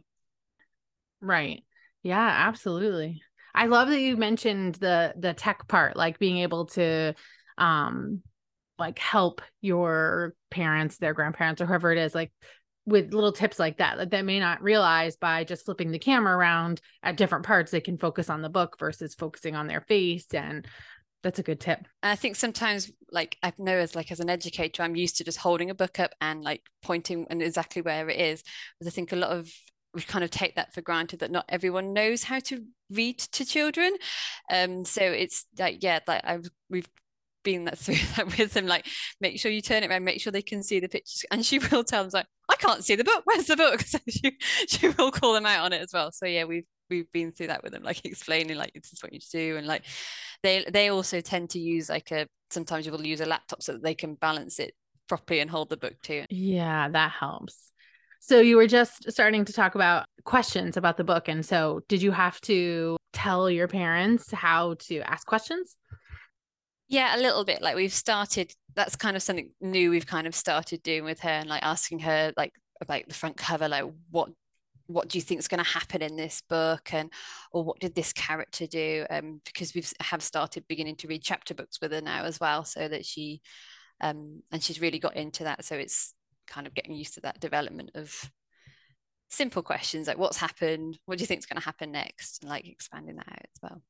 Right. 1.21 1.65
Yeah 2.03 2.47
absolutely 2.49 3.23
i 3.55 3.67
love 3.67 3.89
that 3.89 4.01
you 4.01 4.17
mentioned 4.17 4.75
the 4.77 5.13
the 5.17 5.35
tech 5.35 5.67
part 5.69 5.97
like 5.97 6.19
being 6.19 6.39
able 6.39 6.67
to 6.67 7.15
um 7.59 8.23
like 8.79 8.99
help 8.99 9.41
your 9.61 10.35
parents 10.51 10.99
their 10.99 11.15
grandparents 11.15 11.61
or 11.61 11.67
whoever 11.67 11.93
it 11.93 11.99
is 11.99 12.15
like 12.15 12.33
with 12.87 13.15
little 13.15 13.33
tips 13.33 13.59
like 13.59 13.79
that 13.79 13.97
that 13.97 14.11
they 14.11 14.23
may 14.23 14.39
not 14.39 14.63
realize 14.63 15.17
by 15.17 15.45
just 15.45 15.65
flipping 15.65 15.91
the 15.91 15.99
camera 15.99 16.37
around 16.37 16.81
at 17.03 17.17
different 17.17 17.47
parts 17.47 17.71
they 17.71 17.81
can 17.81 17.97
focus 17.97 18.29
on 18.29 18.43
the 18.43 18.49
book 18.49 18.77
versus 18.79 19.15
focusing 19.15 19.55
on 19.55 19.67
their 19.67 19.81
face 19.83 20.27
and 20.35 20.67
that's 21.25 21.39
a 21.39 21.43
good 21.43 21.59
tip. 21.59 21.79
And 22.03 22.13
I 22.13 22.17
think 22.17 22.37
sometimes, 22.37 22.93
like 23.11 23.37
I 23.43 23.53
know 23.59 23.79
as 23.79 23.97
like 23.97 24.13
as 24.13 24.21
an 24.21 24.29
educator, 24.29 24.83
I'm 24.83 24.95
used 24.95 25.17
to 25.17 25.25
just 25.25 25.39
holding 25.39 25.71
a 25.71 25.75
book 25.75 25.99
up 25.99 26.11
and 26.21 26.43
like 26.43 26.63
pointing 26.83 27.27
and 27.31 27.43
exactly 27.43 27.83
where 27.83 28.09
it 28.11 28.21
is. 28.21 28.45
But 28.79 28.87
I 28.87 28.91
think 28.91 29.11
a 29.11 29.17
lot 29.17 29.31
of 29.31 29.51
we 29.95 30.03
kind 30.03 30.25
of 30.25 30.31
take 30.31 30.57
that 30.57 30.75
for 30.75 30.81
granted 30.81 31.21
that 31.21 31.31
not 31.31 31.45
everyone 31.49 31.93
knows 31.93 32.25
how 32.25 32.41
to 32.41 32.65
read 32.91 33.19
to 33.19 33.45
children. 33.45 33.97
Um, 34.51 34.85
so 34.85 35.03
it's 35.03 35.47
like 35.59 35.83
yeah, 35.83 36.01
like 36.07 36.23
I've 36.25 36.49
we've 36.69 36.89
been 37.45 37.65
that 37.65 37.79
through 37.79 37.97
that 38.17 38.39
with 38.39 38.53
them. 38.53 38.67
Like 38.67 38.87
make 39.21 39.39
sure 39.39 39.51
you 39.51 39.61
turn 39.61 39.83
it 39.83 39.91
around, 39.91 40.05
make 40.05 40.21
sure 40.21 40.33
they 40.33 40.43
can 40.43 40.63
see 40.63 40.81
the 40.81 40.89
pictures, 40.89 41.25
and 41.31 41.45
she 41.45 41.59
will 41.59 41.85
tell 41.85 42.03
them 42.03 42.11
like 42.13 42.27
I 42.49 42.57
can't 42.57 42.85
see 42.85 42.97
the 42.97 43.05
book. 43.05 43.23
Where's 43.25 43.47
the 43.47 43.57
book? 43.57 43.83
So 43.87 43.99
she 44.09 44.37
she 44.69 44.89
will 44.89 45.11
call 45.11 45.35
them 45.35 45.47
out 45.47 45.65
on 45.65 45.73
it 45.73 45.83
as 45.83 45.91
well. 45.93 46.11
So 46.13 46.27
yeah, 46.27 46.45
we've 46.45 46.67
we've 46.91 47.11
been 47.13 47.33
through 47.33 47.49
that 47.49 47.63
with 47.63 47.73
them, 47.73 47.83
like 47.83 48.05
explaining 48.05 48.57
like 48.57 48.73
this 48.75 48.93
is 48.93 49.03
what 49.03 49.13
you 49.13 49.21
do, 49.33 49.57
and 49.57 49.67
like 49.67 49.85
they 50.43 50.65
they 50.69 50.89
also 50.91 51.21
tend 51.21 51.51
to 51.51 51.61
use 51.61 51.89
like 51.89 52.11
a 52.11 52.27
sometimes 52.51 52.87
you 52.87 52.93
will 52.93 53.07
use 53.07 53.21
a 53.21 53.27
laptop 53.27 53.63
so 53.63 53.73
that 53.73 53.83
they 53.83 53.95
can 53.95 54.15
balance 54.15 54.59
it 54.59 54.75
properly 55.09 55.41
and 55.41 55.51
hold 55.51 55.69
the 55.69 55.77
book 55.77 55.95
too. 56.03 56.25
Yeah, 56.31 56.89
that 56.89 57.11
helps. 57.11 57.73
So 58.27 58.41
you 58.41 58.57
were 58.57 58.67
just 58.67 59.13
starting 59.13 59.45
to 59.45 59.53
talk 59.53 59.75
about 59.75 60.07
questions 60.25 60.79
about 60.79 60.97
the 60.97 61.05
book, 61.05 61.29
and 61.29 61.45
so 61.45 61.83
did 61.89 62.01
you 62.01 62.11
have 62.11 62.41
to 62.43 62.97
tell 63.13 63.51
your 63.51 63.69
parents 63.69 64.33
how 64.33 64.77
to 64.87 65.01
ask 65.01 65.27
questions? 65.27 65.77
Yeah, 66.89 67.15
a 67.15 67.21
little 67.21 67.45
bit. 67.45 67.61
Like 67.61 67.77
we've 67.77 67.93
started. 67.93 68.51
That's 68.75 68.97
kind 68.97 69.15
of 69.15 69.23
something 69.23 69.51
new 69.61 69.91
we've 69.91 70.07
kind 70.07 70.27
of 70.27 70.35
started 70.35 70.83
doing 70.83 71.05
with 71.05 71.21
her, 71.21 71.29
and 71.29 71.51
like 71.51 71.63
asking 71.63 71.99
her 71.99 72.33
like 72.35 72.55
about 72.81 73.07
the 73.07 73.13
front 73.13 73.37
cover, 73.37 73.69
like 73.69 73.85
what 74.11 74.31
what 74.87 75.09
do 75.09 75.19
you 75.19 75.23
think 75.23 75.39
is 75.39 75.49
going 75.49 75.63
to 75.63 75.71
happen 75.71 76.01
in 76.01 76.17
this 76.17 76.43
book 76.49 76.95
and 76.95 77.13
or 77.53 77.63
what 77.63 77.79
did 77.79 77.95
this 77.95 78.15
character 78.15 78.67
do 78.67 79.05
um, 79.11 79.43
because 79.45 79.75
we've 79.75 79.93
have 80.01 80.23
started 80.23 80.67
beginning 80.67 80.97
to 80.97 81.09
read 81.09 81.23
chapter 81.23 81.53
books 81.53 81.79
with 81.83 81.93
her 81.93 82.01
now 82.01 82.25
as 82.25 82.41
well 82.41 82.65
so 82.65 82.89
that 82.89 83.05
she 83.05 83.43
um, 84.01 84.43
and 84.51 84.63
she's 84.63 84.81
really 84.81 84.99
got 84.99 85.17
into 85.17 85.45
that 85.45 85.65
so 85.65 85.77
it's 85.77 86.15
kind 86.47 86.67
of 86.67 86.75
getting 86.75 86.95
used 86.95 87.15
to 87.15 87.21
that 87.23 87.41
development 87.41 87.91
of 87.95 88.31
simple 89.31 89.63
questions 89.63 90.07
like 90.07 90.19
what's 90.19 90.37
happened? 90.37 90.99
What 91.07 91.19
do 91.19 91.23
you 91.23 91.27
think 91.27 91.41
is 91.41 91.47
going 91.47 91.61
to 91.61 91.65
happen 91.65 91.93
next? 91.93 92.43
And 92.43 92.51
like 92.51 92.67
expanding 92.67 93.17
that 93.17 93.29
out 93.29 93.39
as 93.39 93.63
well. 93.63 93.83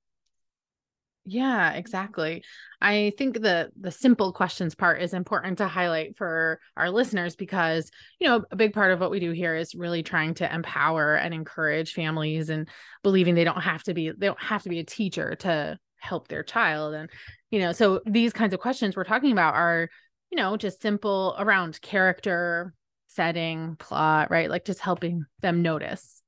Yeah, 1.27 1.73
exactly. 1.73 2.45
I 2.83 3.13
think 3.17 3.41
the 3.41 3.71
the 3.81 3.91
simple 3.91 4.33
questions 4.33 4.75
part 4.75 5.01
is 5.01 5.15
important 5.15 5.57
to 5.59 5.69
highlight 5.69 6.19
for 6.19 6.61
our 6.77 6.91
listeners 6.91 7.35
because, 7.35 7.91
you 8.21 8.29
know, 8.29 8.45
a 8.51 8.57
big 8.57 8.75
part 8.75 8.93
of 8.93 9.01
what 9.01 9.11
we 9.11 9.21
do 9.21 9.31
here 9.31 9.55
is 9.55 9.75
really 9.75 10.03
trying 10.03 10.35
to 10.35 10.55
empower 10.55 11.15
and 11.15 11.33
encourage 11.33 11.95
families 11.95 12.51
and 12.51 12.69
believing 13.03 13.35
they 13.35 13.45
don't 13.45 13.63
have 13.63 13.83
to 13.85 13.95
be 13.95 14.11
they 14.11 14.27
don't 14.27 14.43
have 14.43 14.65
to 14.65 14.69
be 14.69 14.81
a 14.81 14.85
teacher 14.85 15.35
to 15.37 15.79
help 15.97 16.29
their 16.29 16.43
child. 16.43 16.93
And 16.93 17.09
you 17.51 17.61
know, 17.61 17.73
so 17.73 18.03
these 18.05 18.35
kinds 18.35 18.53
of 18.53 18.61
questions 18.61 18.95
we're 18.95 19.05
talking 19.05 19.33
about 19.33 19.55
are, 19.55 19.89
you 20.35 20.43
know, 20.43 20.57
just 20.57 20.83
simple 20.83 21.37
around 21.39 21.81
character, 21.81 22.75
setting, 23.07 23.77
plot, 23.77 24.31
right? 24.31 24.51
Like 24.51 24.65
just 24.65 24.81
helping 24.81 25.27
them 25.41 25.63
notice 25.63 26.23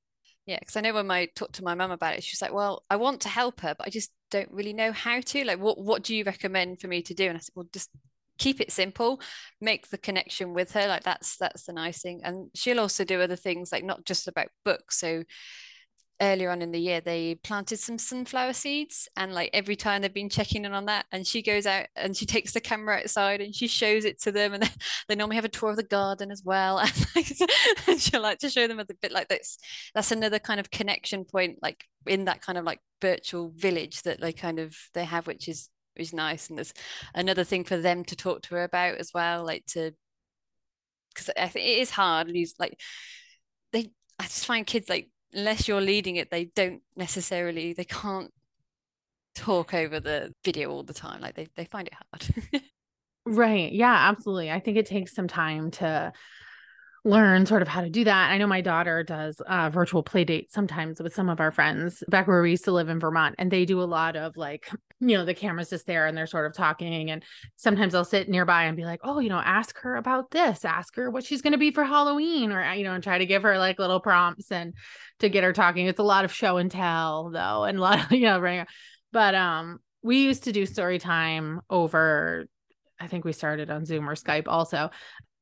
Yeah, 0.47 0.59
because 0.61 0.77
I 0.77 0.81
know 0.81 0.95
when 0.95 1.11
I 1.11 1.27
talked 1.35 1.57
to 1.57 1.65
my 1.65 1.75
mum 1.75 1.91
about 1.91 2.15
it, 2.15 2.23
she's 2.23 2.41
like, 2.41 2.53
"Well, 2.53 2.85
I 2.89 2.97
want 2.97 3.23
to 3.23 3.29
help 3.29 3.61
her, 3.63 3.75
but 3.77 3.87
I 3.89 3.91
just 3.91 4.13
don't 4.31 4.51
really 4.53 4.73
know 4.73 4.93
how 4.93 5.21
to. 5.21 5.45
Like, 5.45 5.59
what 5.59 5.79
what 5.79 6.05
do 6.05 6.15
you 6.15 6.23
recommend 6.25 6.81
for 6.81 6.87
me 6.89 7.03
to 7.03 7.15
do?" 7.15 7.27
And 7.27 7.37
I 7.37 7.41
said, 7.41 7.53
"Well, 7.57 7.67
just 7.73 7.91
keep 8.39 8.61
it 8.61 8.71
simple, 8.71 9.21
make 9.61 9.89
the 9.89 9.99
connection 9.99 10.55
with 10.55 10.73
her. 10.73 10.87
Like 10.87 11.03
that's 11.03 11.37
that's 11.37 11.65
the 11.65 11.73
nice 11.73 12.01
thing. 12.03 12.21
And 12.25 12.51
she'll 12.55 12.81
also 12.81 13.05
do 13.05 13.21
other 13.21 13.37
things, 13.37 13.73
like 13.73 13.85
not 13.85 14.05
just 14.05 14.29
about 14.29 14.49
books. 14.65 14.99
So 14.99 15.25
earlier 16.21 16.51
on 16.51 16.63
in 16.63 16.73
the 16.73 16.81
year 16.81 17.01
they 17.01 17.35
planted 17.35 17.79
some 17.79 17.99
sunflower 17.99 18.53
seeds 18.53 19.09
and 19.17 19.35
like 19.35 19.51
every 19.53 19.77
time 19.77 20.01
they've 20.01 20.15
been 20.15 20.31
checking 20.31 20.65
in 20.65 20.73
on 20.73 20.87
that 20.87 21.05
and 21.13 21.27
she 21.27 21.43
goes 21.43 21.67
out 21.67 21.87
and 21.95 22.17
she 22.17 22.25
takes 22.27 22.53
the 22.53 22.61
camera 22.61 22.97
outside 22.97 23.41
and 23.41 23.55
she 23.55 23.67
shows 23.67 24.05
it 24.05 24.21
to 24.21 24.33
them 24.33 24.55
and 24.55 24.71
they, 25.09 25.15
normally 25.15 25.37
have 25.37 25.45
a 25.45 25.49
tour 25.49 25.71
of 25.71 25.77
the 25.77 25.83
garden 25.83 26.31
as 26.31 26.43
well 26.45 26.79
and, 27.89 28.01
she'll 28.01 28.23
like 28.23 28.39
to 28.39 28.51
show 28.51 28.67
them 28.67 28.79
a 28.79 28.85
bit 28.85 29.13
like 29.13 29.29
this. 29.29 29.59
That's 29.95 30.13
another 30.13 30.39
kind 30.39 30.61
of 30.61 30.71
connection 30.71 31.25
point 31.25 31.59
like 31.63 31.85
in 32.07 32.27
that 32.27 32.43
kind 32.43 32.59
of 32.59 32.65
like 32.65 32.81
virtual 33.01 33.53
village 33.55 34.03
that 34.03 34.21
they 34.21 34.33
kind 34.33 34.59
of 34.59 34.77
they 34.95 35.05
have 35.05 35.27
which 35.27 35.49
is 35.49 35.69
is 35.97 36.13
nice 36.13 36.49
and 36.49 36.59
there's 36.59 36.75
another 37.15 37.45
thing 37.45 37.65
for 37.65 37.77
them 37.79 38.05
to 38.05 38.15
talk 38.15 38.43
to 38.43 38.55
her 38.55 38.65
about 38.65 38.97
as 38.97 39.13
well 39.15 39.45
like 39.45 39.65
to 39.67 39.93
because 41.15 41.31
I 41.37 41.49
think 41.49 41.67
it 41.67 41.81
is 41.81 41.91
hard 41.91 42.31
like 42.59 42.79
they 43.73 43.91
I 44.19 44.25
just 44.25 44.47
find 44.47 44.67
kids 44.67 44.89
like 44.89 45.09
unless 45.37 45.69
you're 45.69 45.81
leading 45.81 46.17
it, 46.17 46.31
they 46.31 46.47
don't 46.47 46.83
necessarily 46.97 47.75
they 47.75 47.85
can't 47.85 48.33
talk 49.35 49.75
over 49.75 50.01
the 50.01 50.33
video 50.45 50.71
all 50.71 50.83
the 50.83 50.95
time. 50.95 51.21
Like 51.21 51.37
they 51.37 51.47
they 51.55 51.67
find 51.67 51.87
it 51.87 51.95
hard. 51.95 52.63
right. 53.27 53.71
Yeah, 53.71 53.95
absolutely. 53.95 54.51
I 54.51 54.59
think 54.59 54.79
it 54.79 54.87
takes 54.87 55.15
some 55.15 55.29
time 55.29 55.71
to 55.73 56.13
learn 57.05 57.47
sort 57.47 57.63
of 57.63 57.69
how 57.69 57.83
to 57.83 57.91
do 57.91 58.03
that. 58.05 58.31
I 58.31 58.39
know 58.39 58.49
my 58.49 58.63
daughter 58.63 59.05
does 59.05 59.41
uh, 59.47 59.71
virtual 59.71 60.03
play 60.03 60.25
dates 60.25 60.53
sometimes 60.53 61.01
with 61.01 61.15
some 61.15 61.29
of 61.29 61.39
our 61.39 61.53
friends 61.53 62.03
back 62.09 62.27
where 62.27 62.43
we 62.43 62.51
used 62.51 62.65
to 62.65 62.73
live 62.73 62.89
in 62.89 62.99
Vermont, 62.99 63.37
and 63.39 63.51
they 63.51 63.65
do 63.65 63.81
a 63.81 63.85
lot 63.85 64.17
of 64.17 64.37
like, 64.37 64.69
you 65.01 65.17
know, 65.17 65.25
the 65.25 65.35
camera's 65.35 65.71
just 65.71 65.87
there 65.87 66.07
and 66.07 66.17
they're 66.17 66.27
sort 66.27 66.47
of 66.47 66.55
talking. 66.55 67.11
And 67.11 67.23
sometimes 67.57 67.95
I'll 67.95 68.05
sit 68.05 68.29
nearby 68.29 68.65
and 68.65 68.77
be 68.77 68.85
like, 68.85 69.01
oh, 69.05 69.19
you 69.19 69.29
know, 69.29 69.39
ask 69.39 69.79
her 69.81 69.97
about 69.97 70.31
this, 70.31 70.65
ask 70.65 70.97
her 70.97 71.11
what 71.11 71.25
she's 71.25 71.43
going 71.43 71.53
to 71.53 71.59
be 71.59 71.71
for 71.71 71.85
Halloween, 71.85 72.53
or, 72.53 72.73
you 72.73 72.85
know, 72.85 72.95
and 72.95 73.03
try 73.03 73.19
to 73.19 73.27
give 73.27 73.43
her 73.43 73.59
like 73.59 73.79
little 73.79 74.01
prompts 74.01 74.51
and 74.51 74.75
to 75.21 75.29
get 75.29 75.45
her 75.45 75.53
talking. 75.53 75.87
It's 75.87 76.01
a 76.01 76.05
lot 76.05 76.25
of 76.25 76.33
show 76.33 76.57
and 76.57 76.71
tell 76.71 77.31
though, 77.31 77.65
and 77.65 77.79
a 77.79 77.81
lot 77.81 78.05
of, 78.05 78.13
you 78.19 78.23
know, 78.23 78.65
but 79.13 79.35
um, 79.35 79.81
we 80.03 80.25
used 80.25 80.45
to 80.45 80.53
do 80.53 80.67
story 80.67 80.99
time 80.99 81.61
over 81.71 82.47
I 82.99 83.09
think 83.09 83.27
we 83.27 83.35
started 83.35 83.71
on 83.71 83.85
Zoom 83.85 84.09
or 84.09 84.15
Skype 84.15 84.45
also 84.47 84.89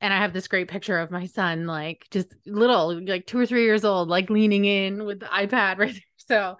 and 0.04 0.12
I 0.12 0.18
have 0.18 0.34
this 0.34 0.48
great 0.48 0.68
picture 0.68 0.98
of 0.98 1.10
my 1.10 1.24
son, 1.24 1.66
like 1.66 2.06
just 2.10 2.34
little, 2.44 3.02
like 3.06 3.26
two 3.26 3.38
or 3.38 3.46
three 3.46 3.64
years 3.64 3.86
old, 3.86 4.08
like 4.08 4.28
leaning 4.28 4.66
in 4.66 5.06
with 5.06 5.20
the 5.20 5.26
iPad 5.26 5.78
right 5.78 5.94
there. 5.94 6.00
So 6.18 6.56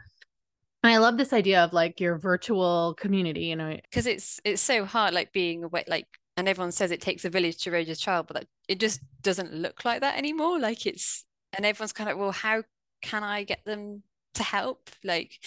and 0.84 0.92
I 0.92 0.98
love 0.98 1.16
this 1.16 1.32
idea 1.32 1.64
of 1.64 1.72
like 1.72 1.98
your 1.98 2.18
virtual 2.18 2.94
community, 2.98 3.46
you 3.46 3.56
know, 3.56 3.78
because 3.82 4.06
it's 4.06 4.38
it's 4.44 4.60
so 4.60 4.84
hard, 4.84 5.14
like 5.14 5.32
being 5.32 5.64
away, 5.64 5.84
like, 5.88 6.06
and 6.36 6.46
everyone 6.46 6.72
says 6.72 6.90
it 6.90 7.00
takes 7.00 7.24
a 7.24 7.30
village 7.30 7.56
to 7.62 7.70
raise 7.70 7.88
a 7.88 7.96
child, 7.96 8.26
but 8.26 8.36
like, 8.36 8.48
it 8.68 8.78
just 8.78 9.00
doesn't 9.22 9.54
look 9.54 9.84
like 9.86 10.02
that 10.02 10.18
anymore. 10.18 10.60
Like 10.60 10.84
it's, 10.86 11.24
and 11.56 11.64
everyone's 11.64 11.94
kind 11.94 12.10
of, 12.10 12.18
well, 12.18 12.32
how 12.32 12.62
can 13.00 13.24
I 13.24 13.44
get 13.44 13.64
them 13.64 14.02
to 14.34 14.42
help? 14.42 14.90
Like, 15.02 15.38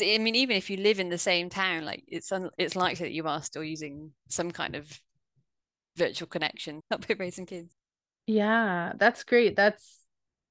I 0.00 0.16
mean, 0.16 0.36
even 0.36 0.56
if 0.56 0.70
you 0.70 0.78
live 0.78 0.98
in 0.98 1.10
the 1.10 1.18
same 1.18 1.50
town, 1.50 1.84
like 1.84 2.02
it's 2.08 2.32
un- 2.32 2.50
it's 2.56 2.74
likely 2.74 3.06
that 3.06 3.12
you 3.12 3.26
are 3.28 3.42
still 3.42 3.62
using 3.62 4.12
some 4.28 4.50
kind 4.50 4.74
of 4.74 5.00
virtual 5.96 6.28
connection 6.28 6.80
help 6.90 7.06
with 7.08 7.20
raising 7.20 7.46
kids 7.46 7.74
yeah 8.26 8.92
that's 8.96 9.24
great 9.24 9.56
that's 9.56 10.06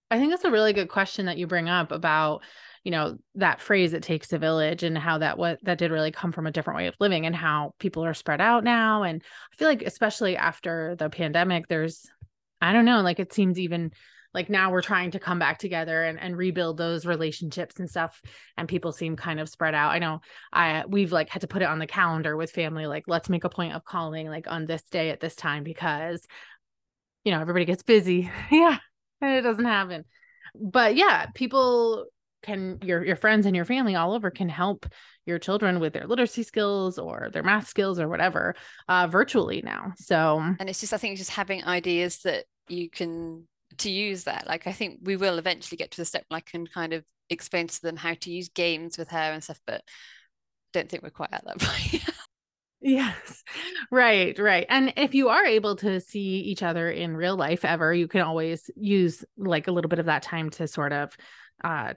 i 0.09 0.17
think 0.17 0.31
that's 0.31 0.43
a 0.43 0.51
really 0.51 0.73
good 0.73 0.89
question 0.89 1.25
that 1.25 1.37
you 1.37 1.47
bring 1.47 1.69
up 1.69 1.91
about 1.91 2.43
you 2.83 2.91
know 2.91 3.17
that 3.35 3.61
phrase 3.61 3.93
it 3.93 4.03
takes 4.03 4.33
a 4.33 4.39
village 4.39 4.83
and 4.83 4.97
how 4.97 5.19
that 5.19 5.37
what 5.37 5.59
that 5.63 5.77
did 5.77 5.91
really 5.91 6.11
come 6.11 6.31
from 6.31 6.47
a 6.47 6.51
different 6.51 6.77
way 6.77 6.87
of 6.87 6.95
living 6.99 7.25
and 7.25 7.35
how 7.35 7.73
people 7.79 8.03
are 8.03 8.13
spread 8.13 8.41
out 8.41 8.63
now. 8.63 9.03
And 9.03 9.21
i 9.51 9.55
feel 9.55 9.67
like 9.67 9.83
especially 9.83 10.35
after 10.35 10.95
the 10.97 11.09
pandemic 11.09 11.67
there's 11.67 12.05
i 12.61 12.73
don't 12.73 12.85
know 12.85 13.01
like 13.01 13.19
it 13.19 13.33
seems 13.33 13.59
even 13.59 13.91
like 14.33 14.49
now 14.49 14.71
we're 14.71 14.81
trying 14.81 15.11
to 15.11 15.19
come 15.19 15.39
back 15.39 15.59
together 15.59 16.03
and, 16.03 16.19
and 16.19 16.37
rebuild 16.37 16.77
those 16.77 17.05
relationships 17.05 17.79
and 17.79 17.89
stuff 17.89 18.21
and 18.57 18.69
people 18.69 18.91
seem 18.91 19.15
kind 19.15 19.39
of 19.39 19.49
spread 19.49 19.75
out. 19.75 19.91
I 19.91 19.99
know 19.99 20.21
i 20.53 20.83
we've 20.87 21.11
like 21.11 21.29
had 21.29 21.41
to 21.41 21.47
put 21.47 21.61
it 21.61 21.67
on 21.67 21.79
the 21.79 21.87
calendar 21.87 22.35
with 22.35 22.51
family 22.51 22.87
like 22.87 23.03
let's 23.07 23.29
make 23.29 23.43
a 23.43 23.49
point 23.49 23.73
of 23.73 23.83
calling 23.83 24.27
like 24.29 24.49
on 24.49 24.65
this 24.65 24.83
day 24.83 25.09
at 25.09 25.19
this 25.19 25.35
time 25.35 25.63
because 25.63 26.25
you 27.23 27.31
know 27.31 27.41
everybody 27.41 27.65
gets 27.65 27.83
busy. 27.83 28.31
Yeah 28.51 28.77
and 29.23 29.35
it 29.35 29.41
doesn't 29.41 29.65
happen. 29.65 30.05
But 30.55 30.95
yeah 30.95 31.27
people 31.35 32.05
can 32.43 32.79
your 32.81 33.03
your 33.05 33.15
friends 33.15 33.45
and 33.45 33.55
your 33.55 33.65
family 33.65 33.95
all 33.95 34.13
over 34.13 34.29
can 34.31 34.49
help 34.49 34.85
your 35.25 35.39
children 35.39 35.79
with 35.79 35.93
their 35.93 36.07
literacy 36.07 36.43
skills 36.43 36.97
or 36.97 37.29
their 37.31 37.43
math 37.43 37.67
skills 37.67 37.99
or 37.99 38.07
whatever 38.07 38.55
uh 38.87 39.07
virtually 39.07 39.61
now 39.63 39.91
so 39.95 40.39
and 40.59 40.69
it's 40.69 40.79
just 40.79 40.93
i 40.93 40.97
think 40.97 41.17
just 41.17 41.29
having 41.29 41.63
ideas 41.63 42.19
that 42.19 42.45
you 42.67 42.89
can 42.89 43.47
to 43.79 43.89
use 43.89 44.25
that. 44.25 44.47
Like 44.47 44.67
I 44.67 44.71
think 44.71 44.99
we 45.03 45.15
will 45.15 45.37
eventually 45.37 45.77
get 45.77 45.91
to 45.91 45.97
the 45.97 46.05
step 46.05 46.25
where 46.27 46.37
I 46.37 46.41
can 46.41 46.67
kind 46.67 46.93
of 46.93 47.03
explain 47.29 47.67
to 47.67 47.81
them 47.81 47.95
how 47.95 48.13
to 48.13 48.31
use 48.31 48.49
games 48.49 48.97
with 48.97 49.09
her 49.09 49.17
and 49.17 49.43
stuff, 49.43 49.59
but 49.65 49.83
don't 50.73 50.89
think 50.89 51.03
we're 51.03 51.09
quite 51.09 51.33
at 51.33 51.45
that 51.45 51.59
point. 51.59 52.03
yes. 52.81 53.43
Right, 53.91 54.37
right. 54.37 54.65
And 54.69 54.93
if 54.97 55.13
you 55.13 55.29
are 55.29 55.45
able 55.45 55.75
to 55.77 55.99
see 55.99 56.39
each 56.39 56.63
other 56.63 56.89
in 56.89 57.15
real 57.15 57.35
life 57.35 57.65
ever, 57.65 57.93
you 57.93 58.07
can 58.07 58.21
always 58.21 58.69
use 58.75 59.23
like 59.37 59.67
a 59.67 59.71
little 59.71 59.89
bit 59.89 59.99
of 59.99 60.07
that 60.07 60.23
time 60.23 60.49
to 60.51 60.67
sort 60.67 60.93
of 60.93 61.15
uh 61.63 61.93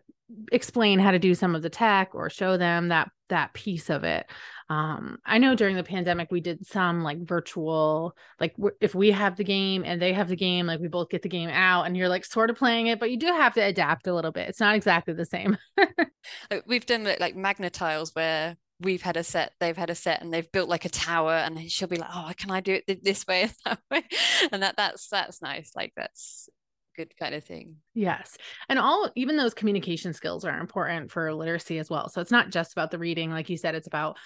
explain 0.53 0.99
how 0.99 1.11
to 1.11 1.19
do 1.19 1.35
some 1.35 1.55
of 1.55 1.63
the 1.63 1.71
tech 1.71 2.15
or 2.15 2.31
show 2.31 2.57
them 2.57 2.89
that 2.89 3.11
that 3.29 3.53
piece 3.55 3.91
of 3.91 4.05
it. 4.05 4.27
Um 4.71 5.19
i 5.27 5.37
know 5.39 5.55
during 5.55 5.77
the 5.77 5.85
pandemic 5.85 6.31
we 6.31 6.41
did 6.41 6.67
some 6.67 7.03
like 7.03 7.19
virtual 7.19 8.17
like 8.41 8.55
if 8.81 8.95
we 8.95 9.11
have 9.11 9.37
the 9.37 9.45
game 9.45 9.83
and 9.85 10.01
they 10.01 10.15
have 10.15 10.29
the 10.29 10.37
game 10.37 10.67
like 10.67 10.81
we 10.81 10.89
both 10.89 11.11
get 11.11 11.21
the 11.21 11.29
game 11.29 11.51
out 11.51 11.85
and 11.85 11.97
you're 11.97 12.09
like 12.09 12.25
sort 12.25 12.49
of 12.49 12.57
playing 12.57 12.87
it 12.87 12.99
but 12.99 13.11
you 13.11 13.19
do 13.19 13.27
have 13.27 13.53
to 13.55 13.61
adapt 13.61 14.07
a 14.07 14.15
little 14.15 14.33
bit. 14.33 14.49
It's 14.49 14.61
not 14.61 14.75
exactly 14.75 15.13
the 15.15 15.27
same. 15.27 15.59
We've 16.67 16.87
done 16.87 17.05
like 17.21 17.37
Magna-Tiles 17.37 18.15
where 18.15 18.57
we've 18.81 19.03
had 19.03 19.17
a 19.17 19.25
set 19.25 19.53
they've 19.61 19.77
had 19.77 19.91
a 19.91 19.95
set 19.95 20.21
and 20.21 20.33
they've 20.33 20.51
built 20.51 20.69
like 20.69 20.85
a 20.85 20.89
tower 20.89 21.33
and 21.33 21.71
she'll 21.71 21.89
be 21.89 21.97
like 21.97 22.11
oh 22.13 22.33
can 22.37 22.51
i 22.51 22.61
do 22.61 22.81
it 22.89 23.05
this 23.05 23.25
way 23.27 23.43
and 23.43 23.53
that 23.65 23.81
way? 23.91 24.05
And 24.53 24.63
that 24.63 24.77
that's 24.77 25.09
that's 25.09 25.41
nice. 25.43 25.73
Like 25.77 25.93
that's 25.97 26.49
good 26.97 27.17
kind 27.19 27.35
of 27.35 27.45
thing. 27.45 27.77
Yes. 27.95 28.37
And 28.69 28.79
all 28.79 29.11
even 29.15 29.37
those 29.37 29.55
communication 29.55 30.13
skills 30.13 30.45
are 30.45 30.59
important 30.59 31.11
for 31.11 31.33
literacy 31.33 31.79
as 31.79 31.91
well. 31.91 32.09
So 32.09 32.21
it's 32.21 32.31
not 32.31 32.51
just 32.51 32.73
about 32.73 32.91
the 32.91 32.99
reading 32.99 33.31
like 33.31 33.49
you 33.49 33.57
said 33.57 33.75
it's 33.75 33.87
about 33.87 34.17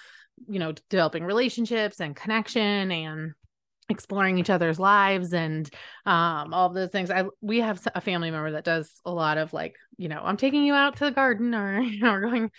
you 0.47 0.59
know 0.59 0.73
developing 0.89 1.23
relationships 1.23 1.99
and 1.99 2.15
connection 2.15 2.91
and 2.91 3.33
exploring 3.89 4.37
each 4.37 4.51
other's 4.51 4.79
lives 4.79 5.33
and 5.33 5.69
um 6.05 6.53
all 6.53 6.67
of 6.67 6.73
those 6.73 6.91
things. 6.91 7.11
I 7.11 7.25
we 7.41 7.59
have 7.59 7.85
a 7.95 8.01
family 8.01 8.31
member 8.31 8.51
that 8.51 8.63
does 8.63 9.01
a 9.05 9.11
lot 9.11 9.37
of 9.37 9.53
like, 9.53 9.75
you 9.97 10.09
know, 10.09 10.21
I'm 10.23 10.37
taking 10.37 10.63
you 10.63 10.73
out 10.73 10.97
to 10.97 11.05
the 11.05 11.11
garden 11.11 11.55
or 11.55 11.79
you 11.81 12.01
know, 12.01 12.11
we're 12.11 12.21
going 12.21 12.51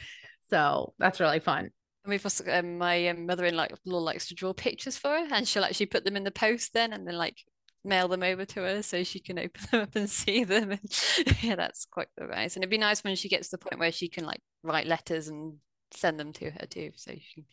so 0.50 0.94
that's 0.98 1.20
really 1.20 1.40
fun. 1.40 1.70
And 2.04 2.10
we've 2.10 2.24
also 2.24 2.44
um, 2.50 2.78
my 2.78 3.08
um, 3.08 3.26
mother-in-law 3.26 3.66
likes 3.84 4.28
to 4.28 4.34
draw 4.34 4.52
pictures 4.52 4.96
for 4.96 5.10
her, 5.10 5.26
and 5.32 5.46
she'll 5.46 5.64
actually 5.64 5.86
put 5.86 6.04
them 6.04 6.16
in 6.16 6.24
the 6.24 6.30
post 6.30 6.72
then, 6.72 6.92
and 6.92 7.06
then 7.06 7.16
like 7.16 7.36
mail 7.84 8.08
them 8.08 8.22
over 8.22 8.44
to 8.44 8.60
her 8.60 8.82
so 8.82 9.02
she 9.04 9.20
can 9.20 9.38
open 9.38 9.62
them 9.70 9.80
up 9.82 9.96
and 9.96 10.08
see 10.08 10.44
them. 10.44 10.72
And 10.72 11.02
yeah, 11.42 11.56
that's 11.56 11.86
quite 11.86 12.08
the 12.16 12.26
nice. 12.26 12.56
And 12.56 12.62
it'd 12.62 12.70
be 12.70 12.78
nice 12.78 13.02
when 13.02 13.16
she 13.16 13.28
gets 13.28 13.48
to 13.48 13.56
the 13.56 13.64
point 13.64 13.80
where 13.80 13.92
she 13.92 14.08
can 14.08 14.24
like 14.24 14.40
write 14.62 14.86
letters 14.86 15.28
and 15.28 15.54
send 15.92 16.20
them 16.20 16.32
to 16.34 16.50
her 16.50 16.66
too. 16.66 16.90
So 16.96 17.12
she 17.12 17.46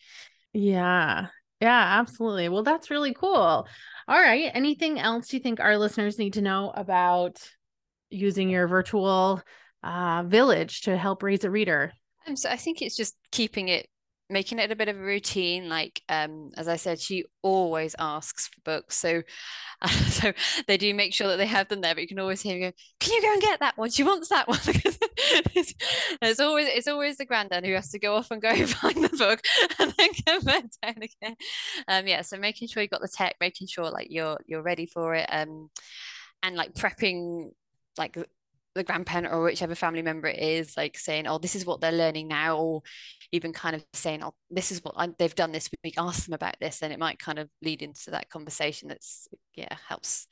Yeah. 0.54 1.28
Yeah, 1.60 2.00
absolutely. 2.00 2.50
Well, 2.50 2.64
that's 2.64 2.92
really 2.92 3.14
cool. 3.14 3.34
All 3.36 3.68
right. 4.08 4.52
Anything 4.54 5.00
else 5.00 5.34
you 5.34 5.40
think 5.40 5.60
our 5.60 5.78
listeners 5.78 6.20
need 6.20 6.34
to 6.34 6.42
know 6.42 6.72
about 6.76 7.40
using 8.10 8.50
your 8.50 8.68
virtual 8.68 9.42
uh, 9.84 10.24
village 10.28 10.82
to 10.82 10.98
help 10.98 11.24
raise 11.24 11.44
a 11.44 11.50
reader? 11.50 11.92
Um, 12.28 12.36
so 12.36 12.50
I 12.50 12.58
think 12.58 12.82
it's 12.82 12.96
just 12.96 13.16
keeping 13.32 13.70
it 13.70 13.88
making 14.30 14.60
it 14.60 14.72
a 14.72 14.76
bit 14.76 14.90
of 14.90 14.98
a 14.98 15.02
routine 15.02 15.70
like 15.70 16.02
um 16.10 16.52
as 16.58 16.68
i 16.68 16.76
said 16.76 17.00
she 17.00 17.24
always 17.42 17.96
asks 17.98 18.48
for 18.48 18.60
books 18.66 18.98
so 18.98 19.22
uh, 19.82 19.88
so 20.10 20.34
they 20.68 20.78
do 20.78 20.94
make 20.94 21.14
sure 21.14 21.28
that 21.28 21.38
they 21.38 21.46
have 21.46 21.68
them 21.70 21.82
there 21.82 21.96
but 21.96 22.02
you 22.02 22.08
can 22.08 22.20
always 22.20 22.42
hear 22.42 22.56
me 22.56 22.62
go 22.62 22.72
can 23.00 23.14
you 23.14 23.22
go 23.22 23.34
and 23.34 23.42
get 23.42 23.60
that 23.60 23.78
one? 23.78 23.90
She 23.90 24.04
wants 24.04 24.30
that 24.30 24.48
one. 24.48 24.60
It's, 25.56 25.74
it's 26.22 26.40
always 26.40 26.68
it's 26.68 26.88
always 26.88 27.18
the 27.18 27.26
granddad 27.26 27.66
who 27.66 27.74
has 27.74 27.90
to 27.92 28.00
go 28.00 28.16
off 28.16 28.32
and 28.32 28.42
go 28.42 28.54
find 28.66 29.04
the 29.04 29.18
book 29.18 29.42
and 29.80 29.94
then 29.98 30.10
come 30.26 30.42
back 30.44 30.64
down 30.82 30.96
again. 30.98 31.36
Um 31.88 32.08
yeah 32.08 32.22
so 32.22 32.38
making 32.38 32.68
sure 32.68 32.84
you 32.84 32.90
got 32.90 33.02
the 33.02 33.08
tech 33.08 33.36
making 33.42 33.68
sure 33.68 33.90
like 33.90 34.08
you're 34.10 34.38
you're 34.46 34.62
ready 34.62 34.86
for 34.86 35.16
it 35.16 35.28
um 35.32 35.70
and 36.44 36.56
like 36.56 36.74
prepping 36.74 37.50
like 37.98 38.18
the 38.78 38.84
grandparent 38.84 39.34
or 39.34 39.44
whichever 39.44 39.76
family 39.76 40.02
member 40.02 40.28
it 40.28 40.40
is 40.40 40.78
like 40.78 40.98
saying 40.98 41.28
oh 41.28 41.38
this 41.38 41.56
is 41.56 41.66
what 41.66 41.82
they're 41.82 41.92
learning 41.92 42.28
now 42.28 42.58
or 42.58 42.82
even 43.32 43.52
kind 43.52 43.76
of 43.76 43.84
saying 43.94 44.24
oh 44.24 44.34
this 44.50 44.72
is 44.72 44.84
what 44.84 44.94
I, 44.98 45.10
they've 45.20 45.36
done 45.36 45.52
this 45.52 45.70
week 45.84 45.96
ask 45.98 46.26
them 46.26 46.34
about 46.34 46.56
this 46.62 46.82
and 46.82 46.94
it 46.94 47.00
might 47.00 47.20
kind 47.20 47.40
of 47.40 47.50
lead 47.62 47.82
into 47.82 48.12
that 48.12 48.30
conversation 48.30 48.88
that's 48.88 49.28
yeah 49.56 49.76
helps 49.88 50.28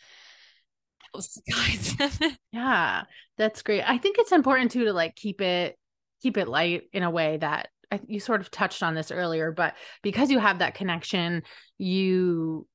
yeah, 2.52 3.04
that's 3.38 3.62
great. 3.62 3.84
I 3.88 3.98
think 3.98 4.18
it's 4.20 4.32
important 4.32 4.72
too 4.72 4.86
to 4.86 4.94
like 4.94 5.16
keep 5.16 5.42
it 5.42 5.78
keep 6.22 6.38
it 6.38 6.48
light 6.48 6.84
in 6.94 7.04
a 7.04 7.10
way 7.10 7.38
that 7.38 7.70
you 8.08 8.20
sort 8.20 8.42
of 8.42 8.52
touched 8.52 8.84
on 8.84 8.96
this 8.96 9.12
earlier, 9.12 9.52
but 9.52 9.76
because 10.02 10.32
you 10.32 10.40
have 10.40 10.60
that 10.60 10.76
connection, 10.76 11.44
you 11.78 12.68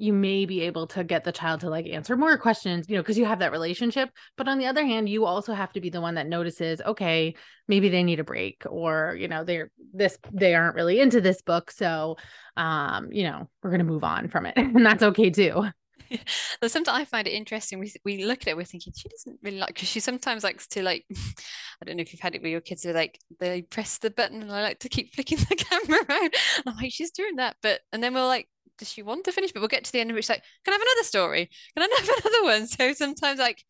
you 0.00 0.14
may 0.14 0.46
be 0.46 0.62
able 0.62 0.86
to 0.86 1.04
get 1.04 1.24
the 1.24 1.32
child 1.32 1.60
to 1.60 1.68
like 1.68 1.86
answer 1.86 2.16
more 2.16 2.38
questions, 2.38 2.88
you 2.88 2.96
know, 2.96 3.02
because 3.02 3.18
you 3.18 3.26
have 3.26 3.40
that 3.40 3.52
relationship. 3.52 4.10
But 4.36 4.48
on 4.48 4.58
the 4.58 4.66
other 4.66 4.84
hand, 4.84 5.10
you 5.10 5.26
also 5.26 5.52
have 5.52 5.72
to 5.74 5.80
be 5.80 5.90
the 5.90 6.00
one 6.00 6.14
that 6.14 6.26
notices, 6.26 6.80
okay, 6.80 7.34
maybe 7.68 7.90
they 7.90 8.02
need 8.02 8.18
a 8.18 8.24
break 8.24 8.62
or, 8.66 9.14
you 9.18 9.28
know, 9.28 9.44
they're 9.44 9.70
this, 9.92 10.16
they 10.32 10.54
aren't 10.54 10.74
really 10.74 11.00
into 11.00 11.20
this 11.20 11.42
book. 11.42 11.70
So, 11.70 12.16
um, 12.56 13.12
you 13.12 13.24
know, 13.24 13.50
we're 13.62 13.70
going 13.70 13.80
to 13.80 13.84
move 13.84 14.02
on 14.02 14.28
from 14.28 14.46
it. 14.46 14.54
and 14.56 14.86
that's 14.86 15.02
okay 15.02 15.28
too. 15.28 15.66
sometimes 16.66 16.88
I 16.88 17.04
find 17.04 17.26
it 17.26 17.32
interesting. 17.32 17.78
We 17.78 17.92
we 18.04 18.24
look 18.24 18.42
at 18.42 18.48
it, 18.48 18.56
we're 18.56 18.64
thinking 18.64 18.92
she 18.96 19.08
doesn't 19.08 19.38
really 19.42 19.58
like 19.58 19.74
because 19.74 19.88
she 19.88 20.00
sometimes 20.00 20.44
likes 20.44 20.66
to 20.68 20.82
like 20.82 21.04
I 21.82 21.84
don't 21.84 21.96
know 21.96 22.02
if 22.02 22.12
you've 22.12 22.20
had 22.20 22.34
it 22.34 22.42
where 22.42 22.50
your 22.50 22.60
kids, 22.60 22.84
are 22.86 22.92
like 22.92 23.18
they 23.38 23.62
press 23.62 23.98
the 23.98 24.10
button 24.10 24.42
and 24.42 24.50
I 24.50 24.62
like 24.62 24.80
to 24.80 24.88
keep 24.88 25.14
flicking 25.14 25.38
the 25.38 25.56
camera 25.56 26.04
around. 26.08 26.34
I'm 26.66 26.76
like, 26.76 26.92
she's 26.92 27.10
doing 27.10 27.36
that, 27.36 27.56
but 27.62 27.80
and 27.92 28.02
then 28.02 28.14
we're 28.14 28.26
like, 28.26 28.48
does 28.80 28.90
she 28.90 29.02
want 29.02 29.24
to 29.24 29.32
finish? 29.32 29.52
But 29.52 29.60
we'll 29.60 29.68
get 29.68 29.84
to 29.84 29.92
the 29.92 30.00
end 30.00 30.10
of 30.10 30.16
which 30.16 30.28
like, 30.28 30.42
can 30.64 30.72
I 30.72 30.74
have 30.74 30.82
another 30.82 31.06
story? 31.06 31.48
Can 31.76 31.88
I 31.88 31.96
have 31.96 32.08
another 32.24 32.42
one? 32.42 32.66
So 32.66 32.92
sometimes 32.92 33.38
like 33.38 33.62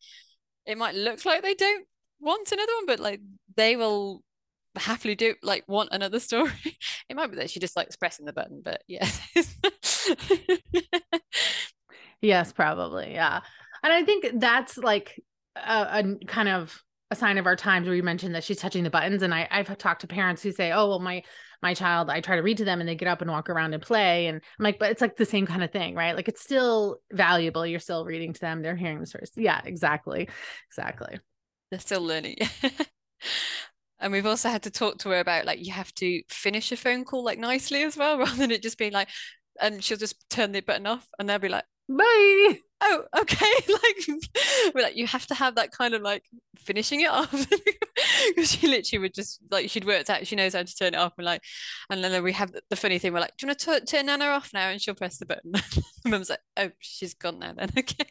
it 0.65 0.77
might 0.77 0.95
look 0.95 1.23
like 1.25 1.43
they 1.43 1.53
don't 1.53 1.85
want 2.19 2.51
another 2.51 2.73
one, 2.77 2.85
but 2.87 2.99
like 2.99 3.21
they 3.55 3.75
will 3.75 4.23
happily 4.75 5.15
do 5.15 5.35
like 5.43 5.63
want 5.67 5.89
another 5.91 6.19
story. 6.27 6.51
It 7.09 7.15
might 7.15 7.29
be 7.29 7.37
that 7.37 7.51
she 7.51 7.59
just 7.59 7.75
likes 7.75 7.95
pressing 7.95 8.25
the 8.25 8.33
button, 8.33 8.61
but 8.63 8.81
yes. 8.87 9.21
yes, 12.21 12.51
probably. 12.51 13.13
Yeah. 13.13 13.41
And 13.83 13.93
I 13.93 14.03
think 14.03 14.27
that's 14.35 14.77
like 14.77 15.19
a, 15.55 16.03
a 16.21 16.25
kind 16.25 16.49
of 16.49 16.81
a 17.11 17.15
sign 17.15 17.37
of 17.37 17.45
our 17.45 17.57
times 17.57 17.87
where 17.87 17.95
you 17.95 18.03
mentioned 18.03 18.33
that 18.35 18.43
she's 18.43 18.57
touching 18.57 18.83
the 18.83 18.89
buttons 18.89 19.21
and 19.21 19.33
I, 19.33 19.45
i've 19.51 19.77
talked 19.77 20.01
to 20.01 20.07
parents 20.07 20.41
who 20.41 20.53
say 20.53 20.71
oh 20.71 20.87
well 20.87 20.99
my 20.99 21.23
my 21.61 21.73
child 21.73 22.09
i 22.09 22.21
try 22.21 22.35
to 22.35 22.41
read 22.41 22.57
to 22.57 22.65
them 22.65 22.79
and 22.79 22.89
they 22.89 22.95
get 22.95 23.07
up 23.07 23.21
and 23.21 23.29
walk 23.31 23.49
around 23.49 23.73
and 23.73 23.83
play. 23.83 24.27
And 24.27 24.41
i'm 24.59 24.63
like 24.63 24.79
but 24.79 24.91
it's 24.91 25.01
like 25.01 25.15
the 25.17 25.25
same 25.25 25.45
kind 25.45 25.63
of 25.63 25.71
thing 25.71 25.95
right? 25.95 26.15
Like 26.15 26.27
it's 26.27 26.41
still 26.41 26.99
valuable. 27.11 27.65
You're 27.65 27.79
still 27.79 28.05
reading 28.05 28.33
to 28.33 28.39
them. 28.41 28.61
They're 28.61 28.75
hearing 28.75 28.99
the 28.99 29.05
stories. 29.05 29.31
Yeah 29.35 29.61
exactly. 29.65 30.29
Exactly. 30.69 31.19
They're 31.69 31.79
still 31.79 32.01
learning. 32.01 32.37
And 33.99 34.11
we've 34.11 34.25
also 34.25 34.49
had 34.49 34.63
to 34.63 34.71
talk 34.71 34.97
to 34.99 35.09
her 35.09 35.19
about 35.19 35.45
like 35.45 35.63
you 35.63 35.71
have 35.73 35.93
to 35.95 36.23
finish 36.27 36.71
a 36.71 36.75
phone 36.75 37.05
call 37.05 37.23
like 37.23 37.37
nicely 37.37 37.83
as 37.83 37.95
well 37.95 38.17
rather 38.19 38.35
than 38.35 38.51
it 38.51 38.63
just 38.63 38.77
being 38.77 38.93
like 38.93 39.09
and 39.61 39.83
she'll 39.83 39.97
just 39.97 40.27
turn 40.29 40.51
the 40.51 40.61
button 40.61 40.87
off 40.87 41.07
and 41.19 41.29
they'll 41.29 41.39
be 41.39 41.49
like 41.49 41.65
bye 41.87 42.57
oh 42.81 43.03
okay 43.17 43.45
like 43.69 44.21
we're 44.73 44.81
like 44.81 44.95
you 44.95 45.07
have 45.07 45.25
to 45.27 45.35
have 45.35 45.55
that 45.55 45.71
kind 45.71 45.93
of 45.93 46.01
like 46.01 46.23
finishing 46.57 47.01
it 47.01 47.09
off 47.09 47.31
because 47.31 48.51
she 48.51 48.67
literally 48.67 49.01
would 49.01 49.13
just 49.13 49.39
like 49.49 49.69
she'd 49.69 49.85
worked 49.85 50.09
out 50.09 50.25
she 50.27 50.35
knows 50.35 50.53
how 50.53 50.63
to 50.63 50.75
turn 50.75 50.93
it 50.93 50.97
off 50.97 51.13
and 51.17 51.25
like 51.25 51.41
and 51.89 52.03
then 52.03 52.23
we 52.23 52.31
have 52.33 52.51
the, 52.69 52.75
funny 52.75 52.99
thing 52.99 53.13
we're 53.13 53.19
like 53.19 53.35
do 53.37 53.45
you 53.45 53.47
want 53.47 53.59
to 53.59 53.81
turn 53.85 54.07
Nana 54.07 54.25
off 54.25 54.51
now? 54.53 54.69
And 54.69 54.81
she'll 54.81 54.95
press 54.95 55.17
the 55.17 55.25
button. 55.25 55.53
Mum's 56.05 56.29
like 56.29 56.39
oh 56.57 56.69
she's 56.79 57.13
gone 57.13 57.39
now 57.39 57.53
then. 57.53 57.69
Okay. 57.77 58.05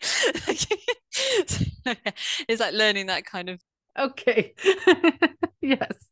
It's 2.48 2.60
like 2.60 2.74
learning 2.74 3.06
that 3.06 3.24
kind 3.26 3.48
of 3.48 3.60
okay. 3.98 4.54
Yes. 5.60 6.08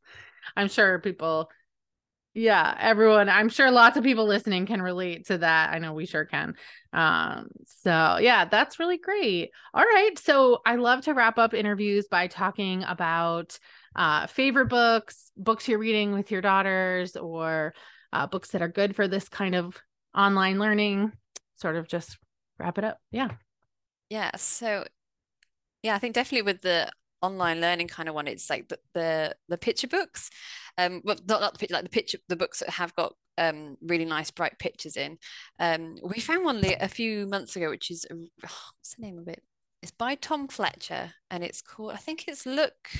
I'm 0.56 0.68
sure 0.68 0.98
people 0.98 1.50
yeah 2.38 2.74
everyone 2.78 3.28
i'm 3.28 3.48
sure 3.48 3.70
lots 3.70 3.96
of 3.96 4.04
people 4.04 4.26
listening 4.26 4.64
can 4.64 4.80
relate 4.80 5.26
to 5.26 5.38
that. 5.38 5.72
I 5.72 5.78
know 5.78 5.92
we 5.92 6.06
sure 6.06 6.24
can. 6.24 6.54
Um 6.92 7.48
so 7.66 8.18
yeah 8.20 8.44
that's 8.44 8.78
really 8.78 8.98
great. 8.98 9.50
All 9.74 9.82
right 9.82 10.16
so 10.18 10.60
i 10.64 10.76
love 10.76 11.02
to 11.02 11.14
wrap 11.14 11.38
up 11.38 11.52
interviews 11.52 12.06
by 12.08 12.28
talking 12.28 12.84
about 12.84 13.58
uh 13.96 14.26
favorite 14.28 14.68
books 14.68 15.32
books 15.36 15.68
you're 15.68 15.78
reading 15.78 16.12
with 16.12 16.30
your 16.30 16.40
daughters 16.40 17.16
or 17.16 17.74
uh, 18.12 18.26
books 18.26 18.50
that 18.50 18.62
are 18.62 18.68
good 18.68 18.96
for 18.96 19.06
this 19.06 19.28
kind 19.28 19.54
of 19.54 19.76
online 20.16 20.58
learning. 20.58 21.12
Sort 21.56 21.76
of 21.76 21.88
just 21.88 22.18
wrap 22.58 22.78
it 22.78 22.84
up. 22.84 22.98
Yeah. 23.10 23.30
Yeah 24.10 24.30
so 24.36 24.84
yeah 25.82 25.94
i 25.94 25.98
think 25.98 26.14
definitely 26.14 26.42
with 26.42 26.62
the 26.62 26.90
online 27.22 27.60
learning 27.60 27.88
kind 27.88 28.08
of 28.08 28.14
one. 28.14 28.28
It's 28.28 28.48
like 28.50 28.68
the 28.68 28.78
the, 28.94 29.36
the 29.48 29.58
picture 29.58 29.88
books 29.88 30.30
um 30.76 31.02
well 31.04 31.16
not, 31.26 31.40
not 31.40 31.52
the 31.52 31.58
picture 31.58 31.74
like 31.74 31.84
the 31.84 31.90
picture 31.90 32.18
the 32.28 32.36
books 32.36 32.60
that 32.60 32.70
have 32.70 32.94
got 32.94 33.14
um 33.36 33.76
really 33.82 34.04
nice 34.04 34.30
bright 34.30 34.58
pictures 34.58 34.96
in. 34.96 35.18
Um 35.58 35.96
we 36.02 36.20
found 36.20 36.44
one 36.44 36.62
a 36.80 36.88
few 36.88 37.26
months 37.26 37.56
ago 37.56 37.70
which 37.70 37.90
is 37.90 38.06
oh, 38.12 38.16
what's 38.42 38.94
the 38.96 39.02
name 39.02 39.18
of 39.18 39.28
it? 39.28 39.42
It's 39.82 39.92
by 39.92 40.14
tom 40.14 40.48
fletcher 40.48 41.12
and 41.30 41.44
it's 41.44 41.62
called 41.62 41.92
i 41.92 41.96
think 41.96 42.26
it's 42.26 42.46
look. 42.46 42.90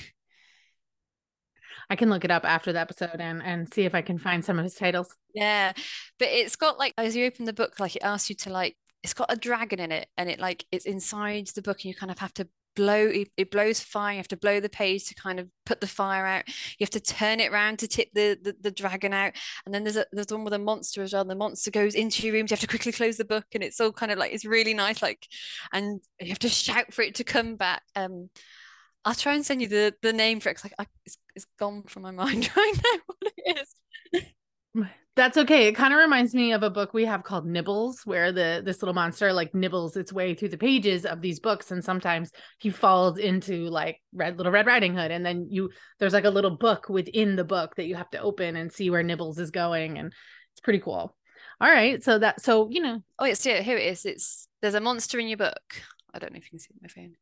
I 1.89 1.95
can 1.95 2.09
look 2.09 2.25
it 2.25 2.31
up 2.31 2.45
after 2.45 2.71
the 2.71 2.79
episode 2.79 3.19
and 3.19 3.41
and 3.41 3.71
see 3.73 3.83
if 3.83 3.95
I 3.95 4.01
can 4.01 4.19
find 4.19 4.43
some 4.43 4.59
of 4.59 4.63
his 4.63 4.75
titles. 4.75 5.15
Yeah, 5.33 5.73
but 6.17 6.27
it's 6.27 6.55
got 6.55 6.77
like 6.77 6.93
as 6.97 7.15
you 7.15 7.25
open 7.25 7.45
the 7.45 7.53
book, 7.53 7.79
like 7.79 7.95
it 7.95 8.03
asks 8.03 8.29
you 8.29 8.35
to 8.37 8.49
like 8.49 8.75
it's 9.03 9.13
got 9.13 9.31
a 9.31 9.35
dragon 9.35 9.79
in 9.79 9.91
it, 9.91 10.07
and 10.17 10.29
it 10.29 10.39
like 10.39 10.65
it's 10.71 10.85
inside 10.85 11.47
the 11.55 11.61
book, 11.61 11.77
and 11.77 11.85
you 11.85 11.95
kind 11.95 12.11
of 12.11 12.19
have 12.19 12.33
to 12.35 12.47
blow 12.75 13.07
it, 13.07 13.29
it, 13.37 13.51
blows 13.51 13.79
fire 13.79 14.13
you 14.13 14.17
have 14.17 14.27
to 14.29 14.37
blow 14.37 14.59
the 14.59 14.69
page 14.69 15.05
to 15.05 15.15
kind 15.15 15.39
of 15.39 15.47
put 15.65 15.81
the 15.81 15.87
fire 15.87 16.25
out. 16.25 16.43
You 16.47 16.83
have 16.83 16.89
to 16.91 16.99
turn 16.99 17.39
it 17.39 17.51
around 17.51 17.79
to 17.79 17.87
tip 17.87 18.09
the, 18.13 18.37
the, 18.41 18.55
the 18.61 18.71
dragon 18.71 19.13
out. 19.13 19.33
And 19.65 19.73
then 19.73 19.83
there's 19.83 19.97
a 19.97 20.05
there's 20.11 20.27
one 20.31 20.43
with 20.43 20.53
a 20.53 20.59
monster 20.59 21.01
as 21.01 21.13
well. 21.13 21.25
The 21.25 21.35
monster 21.35 21.71
goes 21.71 21.95
into 21.95 22.23
your 22.23 22.33
room. 22.33 22.45
You 22.49 22.53
have 22.53 22.59
to 22.61 22.67
quickly 22.67 22.91
close 22.91 23.17
the 23.17 23.25
book 23.25 23.45
and 23.53 23.63
it's 23.63 23.79
all 23.79 23.91
kind 23.91 24.11
of 24.11 24.17
like 24.17 24.33
it's 24.33 24.45
really 24.45 24.73
nice 24.73 25.01
like 25.01 25.27
and 25.73 26.01
you 26.19 26.29
have 26.29 26.39
to 26.39 26.49
shout 26.49 26.93
for 26.93 27.01
it 27.01 27.15
to 27.15 27.23
come 27.23 27.55
back. 27.55 27.83
Um 27.95 28.29
I'll 29.05 29.15
try 29.15 29.33
and 29.33 29.45
send 29.45 29.61
you 29.61 29.67
the 29.67 29.93
the 30.01 30.13
name 30.13 30.39
for 30.39 30.49
it 30.49 30.53
because 30.53 30.65
like 30.65 30.75
I, 30.79 30.85
it's, 31.05 31.17
it's 31.35 31.45
gone 31.57 31.83
from 31.83 32.03
my 32.03 32.11
mind 32.23 32.49
right 32.55 32.73
now 32.75 32.99
what 33.05 33.33
it 33.37 33.57
is 33.61 34.25
that's 35.15 35.37
okay. 35.37 35.67
It 35.67 35.75
kind 35.75 35.93
of 35.93 35.99
reminds 35.99 36.33
me 36.33 36.53
of 36.53 36.63
a 36.63 36.69
book 36.69 36.93
we 36.93 37.05
have 37.05 37.23
called 37.23 37.45
Nibbles, 37.45 38.01
where 38.05 38.31
the 38.31 38.61
this 38.63 38.81
little 38.81 38.93
monster 38.93 39.33
like 39.33 39.53
nibbles 39.53 39.97
its 39.97 40.13
way 40.13 40.33
through 40.33 40.49
the 40.49 40.57
pages 40.57 41.05
of 41.05 41.21
these 41.21 41.39
books, 41.39 41.71
and 41.71 41.83
sometimes 41.83 42.31
he 42.59 42.69
falls 42.69 43.17
into 43.17 43.67
like 43.69 44.01
Red 44.13 44.37
Little 44.37 44.51
Red 44.51 44.65
Riding 44.65 44.95
Hood, 44.95 45.11
and 45.11 45.25
then 45.25 45.47
you 45.49 45.71
there's 45.99 46.13
like 46.13 46.25
a 46.25 46.29
little 46.29 46.55
book 46.55 46.89
within 46.89 47.35
the 47.35 47.43
book 47.43 47.75
that 47.75 47.85
you 47.85 47.95
have 47.95 48.09
to 48.11 48.21
open 48.21 48.55
and 48.55 48.71
see 48.71 48.89
where 48.89 49.03
Nibbles 49.03 49.39
is 49.39 49.51
going, 49.51 49.97
and 49.97 50.13
it's 50.53 50.61
pretty 50.61 50.79
cool. 50.79 51.15
All 51.61 51.69
right, 51.69 52.01
so 52.03 52.19
that 52.19 52.41
so 52.41 52.69
you 52.69 52.81
know. 52.81 53.03
Oh, 53.17 53.25
it's 53.25 53.45
yeah, 53.45 53.61
here 53.61 53.77
it 53.77 53.87
is. 53.87 54.05
It's 54.05 54.47
there's 54.61 54.75
a 54.75 54.81
monster 54.81 55.19
in 55.19 55.27
your 55.27 55.37
book. 55.37 55.81
I 56.13 56.19
don't 56.19 56.31
know 56.33 56.37
if 56.37 56.45
you 56.45 56.51
can 56.51 56.59
see 56.59 56.69
my 56.81 56.87
phone 56.87 57.13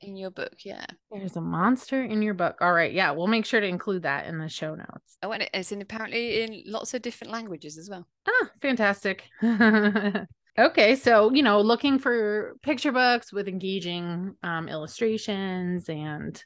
in 0.00 0.16
your 0.16 0.30
book 0.30 0.54
yeah. 0.64 0.84
There's 1.10 1.36
a 1.36 1.40
monster 1.40 2.02
in 2.02 2.22
your 2.22 2.34
book. 2.34 2.56
All 2.60 2.72
right 2.72 2.92
yeah 2.92 3.10
we'll 3.10 3.26
make 3.26 3.46
sure 3.46 3.60
to 3.60 3.66
include 3.66 4.02
that 4.02 4.26
in 4.26 4.38
the 4.38 4.48
show 4.48 4.74
notes. 4.74 5.18
Oh 5.22 5.32
and 5.32 5.48
it's 5.52 5.72
in 5.72 5.80
apparently 5.80 6.42
in 6.42 6.62
lots 6.66 6.94
of 6.94 7.02
different 7.02 7.32
languages 7.32 7.78
as 7.78 7.88
well. 7.88 8.06
Ah 8.28 8.50
fantastic. 8.60 9.24
Okay 10.58 10.96
so 10.96 11.32
you 11.32 11.44
know 11.44 11.60
looking 11.60 12.00
for 12.00 12.56
picture 12.62 12.90
books 12.90 13.32
with 13.32 13.46
engaging 13.46 14.34
um, 14.42 14.68
illustrations 14.68 15.88
and 15.88 16.42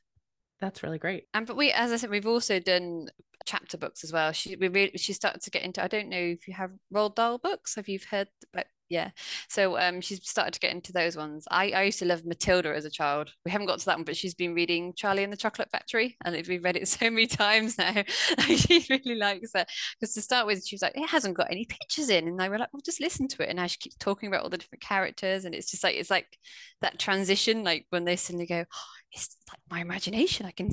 that's 0.60 0.82
really 0.82 0.98
great. 0.98 1.24
And 1.32 1.46
but 1.46 1.56
we 1.56 1.72
as 1.72 1.92
i 1.92 1.96
said 1.96 2.10
we've 2.10 2.26
also 2.26 2.60
done 2.60 3.08
chapter 3.46 3.78
books 3.78 4.04
as 4.04 4.12
well. 4.12 4.32
She 4.32 4.54
we 4.56 4.68
really 4.68 4.98
she 4.98 5.14
started 5.14 5.40
to 5.42 5.50
get 5.50 5.62
into 5.62 5.82
i 5.82 5.88
don't 5.88 6.08
know 6.08 6.18
if 6.18 6.46
you 6.46 6.54
have 6.54 6.72
Roald 6.92 7.14
Dahl 7.14 7.38
books. 7.38 7.74
Have 7.76 7.88
you 7.88 7.98
heard 8.10 8.28
about 8.52 8.66
yeah. 8.92 9.08
So 9.48 9.78
um 9.78 10.02
she's 10.02 10.20
started 10.28 10.52
to 10.52 10.60
get 10.60 10.72
into 10.72 10.92
those 10.92 11.16
ones. 11.16 11.48
I, 11.50 11.70
I 11.70 11.82
used 11.84 11.98
to 12.00 12.04
love 12.04 12.26
matilda 12.26 12.74
as 12.74 12.84
a 12.84 12.90
child. 12.90 13.30
We 13.42 13.50
haven't 13.50 13.66
got 13.66 13.78
to 13.78 13.86
that 13.86 13.96
one 13.96 14.04
but 14.04 14.18
she's 14.18 14.34
been 14.34 14.52
reading 14.52 14.92
charlie 14.94 15.24
and 15.24 15.32
the 15.32 15.36
chocolate 15.38 15.70
factory 15.70 16.16
and 16.24 16.34
we've 16.46 16.62
read 16.62 16.76
it 16.76 16.86
so 16.96 17.08
many 17.08 17.26
times 17.26 17.78
now. 17.78 17.94
She 18.52 18.84
really 18.90 19.14
likes 19.14 19.52
it. 19.54 19.66
Because 19.98 20.14
to 20.14 20.20
start 20.20 20.46
with 20.46 20.66
she 20.66 20.74
was 20.74 20.82
like 20.82 20.94
it 20.94 21.08
hasn't 21.08 21.36
got 21.36 21.50
any 21.50 21.64
pictures 21.64 22.10
in 22.10 22.28
and 22.28 22.40
I 22.42 22.50
were 22.50 22.58
like 22.58 22.72
well 22.72 22.82
just 22.84 23.00
listen 23.00 23.28
to 23.28 23.42
it 23.42 23.48
and 23.48 23.56
now 23.56 23.66
she 23.66 23.78
keeps 23.78 23.96
talking 23.96 24.28
about 24.28 24.42
all 24.42 24.50
the 24.50 24.58
different 24.58 24.82
characters 24.82 25.46
and 25.46 25.54
it's 25.54 25.70
just 25.70 25.82
like 25.82 25.96
it's 25.96 26.10
like 26.10 26.38
that 26.82 26.98
transition 26.98 27.64
like 27.64 27.86
when 27.88 28.04
they 28.04 28.16
suddenly 28.16 28.46
go 28.46 28.60
oh, 28.60 28.92
it's 29.12 29.38
like 29.48 29.60
my 29.70 29.80
imagination. 29.80 30.44
I 30.44 30.50
can 30.50 30.70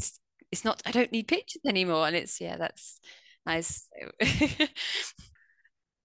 it's 0.51 0.65
not 0.65 0.81
I 0.85 0.91
don't 0.91 1.13
need 1.13 1.29
pictures 1.29 1.61
anymore 1.65 2.05
and 2.05 2.17
it's 2.17 2.41
yeah 2.41 2.57
that's 2.57 2.99
nice 3.45 3.87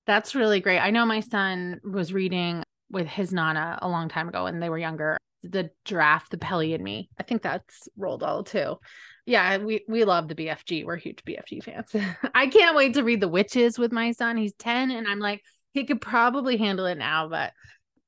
That's 0.06 0.34
really 0.34 0.60
great. 0.60 0.78
I 0.78 0.90
know 0.90 1.06
my 1.06 1.20
son 1.20 1.80
was 1.82 2.12
reading 2.12 2.62
with 2.90 3.06
his 3.06 3.32
Nana 3.32 3.78
a 3.80 3.88
long 3.88 4.08
time 4.08 4.28
ago 4.28 4.44
when 4.44 4.60
they 4.60 4.68
were 4.68 4.78
younger. 4.78 5.16
The 5.42 5.70
Giraffe, 5.84 6.30
The 6.30 6.38
Pelly 6.38 6.72
and 6.74 6.82
Me. 6.82 7.10
I 7.18 7.22
think 7.22 7.42
that's 7.42 7.88
Roald 7.98 8.20
Dahl 8.20 8.44
too. 8.44 8.76
Yeah, 9.26 9.58
we 9.58 9.84
we 9.88 10.04
love 10.04 10.28
the 10.28 10.34
BFG. 10.34 10.84
We're 10.84 10.96
huge 10.96 11.22
BFG 11.24 11.62
fans. 11.62 11.94
I 12.34 12.46
can't 12.46 12.76
wait 12.76 12.94
to 12.94 13.02
read 13.02 13.20
The 13.20 13.28
Witches 13.28 13.78
with 13.78 13.92
my 13.92 14.12
son. 14.12 14.36
He's 14.36 14.54
10 14.54 14.90
and 14.90 15.06
I'm 15.06 15.18
like 15.18 15.42
he 15.72 15.84
could 15.84 16.00
probably 16.00 16.56
handle 16.56 16.86
it 16.86 16.98
now, 16.98 17.28
but 17.28 17.52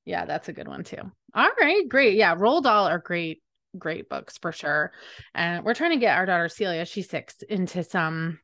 yeah, 0.05 0.25
that's 0.25 0.49
a 0.49 0.53
good 0.53 0.69
one 0.69 0.85
too. 0.85 1.03
All 1.35 1.51
right, 1.61 1.89
great. 1.89 2.17
Yeah, 2.17 2.37
Roald 2.37 2.63
Dahl 2.63 2.87
are 2.87 2.99
great 2.99 3.43
great 3.79 4.09
books 4.09 4.39
for 4.39 4.53
sure. 4.53 4.93
And 5.35 5.65
we're 5.65 5.75
trying 5.75 5.91
to 5.91 5.99
get 5.99 6.17
our 6.17 6.27
daughter 6.27 6.49
Celia, 6.49 6.87
she's 6.87 7.11
6 7.11 7.43
into 7.49 7.83
some 7.83 8.39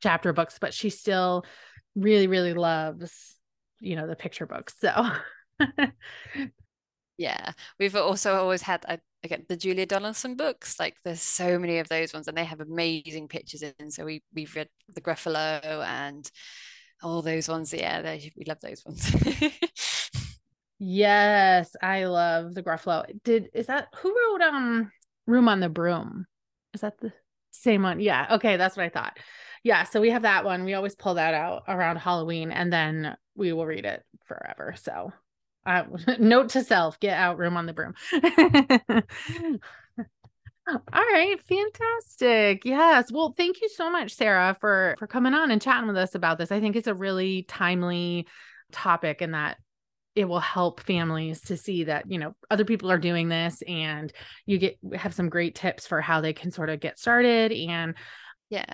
chapter 0.00 0.32
books, 0.32 0.58
but 0.60 0.72
she 0.72 0.90
still 0.90 1.44
really 1.94 2.26
really 2.26 2.54
loves 2.54 3.36
you 3.80 3.96
know 3.96 4.06
the 4.06 4.16
picture 4.16 4.46
books 4.46 4.74
so 4.80 5.10
Yeah, 7.18 7.50
we've 7.80 7.96
also 7.96 8.36
always 8.36 8.62
had 8.62 8.84
uh, 8.88 8.98
again 9.24 9.44
the 9.48 9.56
Julia 9.56 9.86
Donaldson 9.86 10.36
books. 10.36 10.78
Like 10.78 10.96
there's 11.04 11.20
so 11.20 11.58
many 11.58 11.78
of 11.80 11.88
those 11.88 12.14
ones, 12.14 12.28
and 12.28 12.36
they 12.38 12.44
have 12.44 12.60
amazing 12.60 13.26
pictures 13.26 13.62
in. 13.62 13.90
So 13.90 14.04
we 14.04 14.22
we've 14.32 14.54
read 14.54 14.68
the 14.94 15.00
Gruffalo 15.00 15.84
and 15.84 16.30
all 17.02 17.20
those 17.22 17.48
ones. 17.48 17.74
Yeah, 17.74 18.02
they, 18.02 18.32
we 18.36 18.44
love 18.44 18.60
those 18.60 18.84
ones. 18.86 19.12
yes, 20.78 21.74
I 21.82 22.04
love 22.04 22.54
the 22.54 22.62
Gruffalo. 22.62 23.04
Did 23.24 23.50
is 23.52 23.66
that 23.66 23.88
who 23.96 24.14
wrote 24.16 24.42
um 24.42 24.92
Room 25.26 25.48
on 25.48 25.58
the 25.58 25.68
Broom? 25.68 26.24
Is 26.72 26.82
that 26.82 27.00
the 27.00 27.12
same 27.50 27.82
one? 27.82 27.98
Yeah. 27.98 28.28
Okay, 28.36 28.56
that's 28.56 28.76
what 28.76 28.86
I 28.86 28.90
thought. 28.90 29.18
Yeah, 29.68 29.84
so 29.84 30.00
we 30.00 30.08
have 30.08 30.22
that 30.22 30.46
one. 30.46 30.64
We 30.64 30.72
always 30.72 30.94
pull 30.94 31.12
that 31.16 31.34
out 31.34 31.64
around 31.68 31.96
Halloween, 31.96 32.52
and 32.52 32.72
then 32.72 33.14
we 33.36 33.52
will 33.52 33.66
read 33.66 33.84
it 33.84 34.02
forever. 34.24 34.74
So 34.78 35.12
uh, 35.66 35.82
note 36.18 36.48
to 36.50 36.64
self 36.64 36.98
get 37.00 37.18
out 37.18 37.36
room 37.36 37.54
on 37.58 37.66
the 37.66 37.74
broom. 37.74 37.92
All 40.68 40.80
right 40.94 41.36
fantastic. 41.42 42.64
Yes. 42.64 43.12
Well 43.12 43.34
thank 43.36 43.60
you 43.60 43.68
so 43.68 43.90
much 43.90 44.14
sarah 44.14 44.56
for 44.58 44.94
for 44.98 45.06
coming 45.06 45.34
on 45.34 45.50
and 45.50 45.60
chatting 45.60 45.86
with 45.88 45.98
us 45.98 46.14
about 46.14 46.38
this. 46.38 46.50
I 46.50 46.60
think 46.60 46.74
it's 46.74 46.88
a 46.88 46.94
really 46.94 47.42
timely 47.42 48.26
topic 48.72 49.20
and 49.20 49.34
that 49.34 49.58
it 50.14 50.24
will 50.24 50.40
help 50.40 50.80
families 50.80 51.42
to 51.42 51.58
see 51.58 51.84
that 51.84 52.10
you 52.10 52.18
know 52.18 52.34
other 52.50 52.64
people 52.64 52.90
are 52.90 52.96
doing 52.96 53.28
this 53.28 53.62
and 53.68 54.14
you 54.46 54.56
get 54.56 54.78
have 54.96 55.12
some 55.12 55.28
great 55.28 55.54
tips 55.54 55.86
for 55.86 56.00
how 56.00 56.22
they 56.22 56.32
can 56.32 56.50
sort 56.50 56.70
of 56.70 56.80
get 56.80 56.98
started 56.98 57.52
and 57.52 57.94
yeah 58.48 58.64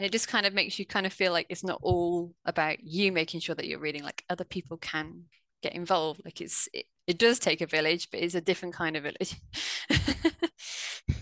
and 0.00 0.06
it 0.06 0.12
just 0.12 0.28
kind 0.28 0.46
of 0.46 0.54
makes 0.54 0.78
you 0.78 0.86
kind 0.86 1.04
of 1.04 1.12
feel 1.12 1.30
like 1.30 1.44
it's 1.50 1.62
not 1.62 1.78
all 1.82 2.34
about 2.46 2.82
you 2.82 3.12
making 3.12 3.40
sure 3.40 3.54
that 3.54 3.66
you're 3.66 3.78
reading 3.78 4.02
like 4.02 4.24
other 4.30 4.44
people 4.44 4.78
can 4.78 5.24
get 5.62 5.74
involved 5.74 6.22
like 6.24 6.40
it's 6.40 6.70
it, 6.72 6.86
it 7.06 7.18
does 7.18 7.38
take 7.38 7.60
a 7.60 7.66
village 7.66 8.08
but 8.10 8.20
it's 8.20 8.34
a 8.34 8.40
different 8.40 8.74
kind 8.74 8.96
of 8.96 9.02
village 9.02 9.36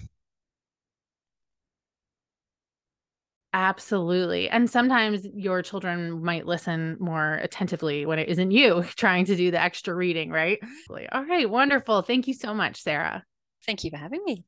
Absolutely. 3.52 4.48
And 4.48 4.70
sometimes 4.70 5.26
your 5.34 5.62
children 5.62 6.22
might 6.22 6.46
listen 6.46 6.96
more 7.00 7.34
attentively 7.42 8.06
when 8.06 8.20
it 8.20 8.28
isn't 8.28 8.52
you 8.52 8.84
trying 8.96 9.24
to 9.24 9.34
do 9.34 9.50
the 9.50 9.60
extra 9.60 9.92
reading, 9.92 10.30
right? 10.30 10.60
All 11.10 11.24
right, 11.24 11.50
wonderful. 11.50 12.02
Thank 12.02 12.28
you 12.28 12.34
so 12.34 12.54
much, 12.54 12.80
Sarah. 12.82 13.24
Thank 13.66 13.82
you 13.82 13.90
for 13.90 13.96
having 13.96 14.22
me. 14.24 14.44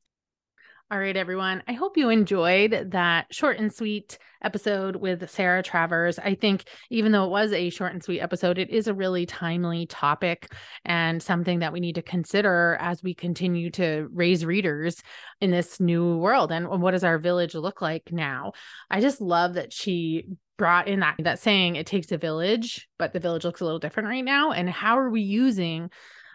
All 0.91 0.99
right, 0.99 1.15
everyone. 1.15 1.63
I 1.69 1.71
hope 1.71 1.95
you 1.95 2.09
enjoyed 2.09 2.89
that 2.91 3.33
short 3.33 3.57
and 3.57 3.73
sweet 3.73 4.17
episode 4.43 4.97
with 4.97 5.29
Sarah 5.29 5.63
Travers. 5.63 6.19
I 6.19 6.35
think 6.35 6.65
even 6.89 7.13
though 7.13 7.23
it 7.23 7.29
was 7.29 7.53
a 7.53 7.69
short 7.69 7.93
and 7.93 8.03
sweet 8.03 8.19
episode, 8.19 8.57
it 8.57 8.69
is 8.69 8.89
a 8.89 8.93
really 8.93 9.25
timely 9.25 9.85
topic 9.85 10.53
and 10.83 11.23
something 11.23 11.59
that 11.59 11.71
we 11.71 11.79
need 11.79 11.95
to 11.95 12.01
consider 12.01 12.77
as 12.81 13.01
we 13.01 13.13
continue 13.13 13.69
to 13.71 14.09
raise 14.11 14.45
readers 14.45 15.01
in 15.39 15.49
this 15.49 15.79
new 15.79 16.17
world. 16.17 16.51
And 16.51 16.67
what 16.81 16.91
does 16.91 17.05
our 17.05 17.19
village 17.19 17.55
look 17.55 17.81
like 17.81 18.11
now? 18.11 18.51
I 18.89 18.99
just 18.99 19.21
love 19.21 19.53
that 19.53 19.71
she 19.71 20.25
brought 20.57 20.89
in 20.89 20.99
that 20.99 21.15
that 21.19 21.39
saying 21.39 21.77
it 21.77 21.87
takes 21.87 22.11
a 22.11 22.17
village, 22.17 22.89
but 22.99 23.13
the 23.13 23.21
village 23.21 23.45
looks 23.45 23.61
a 23.61 23.63
little 23.63 23.79
different 23.79 24.09
right 24.09 24.25
now. 24.25 24.51
And 24.51 24.69
how 24.69 24.99
are 24.99 25.09
we 25.09 25.21
using 25.21 25.89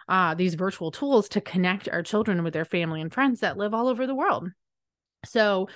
uh, 0.07 0.33
these 0.33 0.55
virtual 0.55 0.91
tools 0.91 1.29
to 1.29 1.41
connect 1.41 1.89
our 1.89 2.03
children 2.03 2.43
with 2.43 2.53
their 2.53 2.65
family 2.65 3.01
and 3.01 3.13
friends 3.13 3.41
that 3.41 3.57
live 3.57 3.73
all 3.73 3.87
over 3.87 4.07
the 4.07 4.15
world. 4.15 4.49
So 5.25 5.67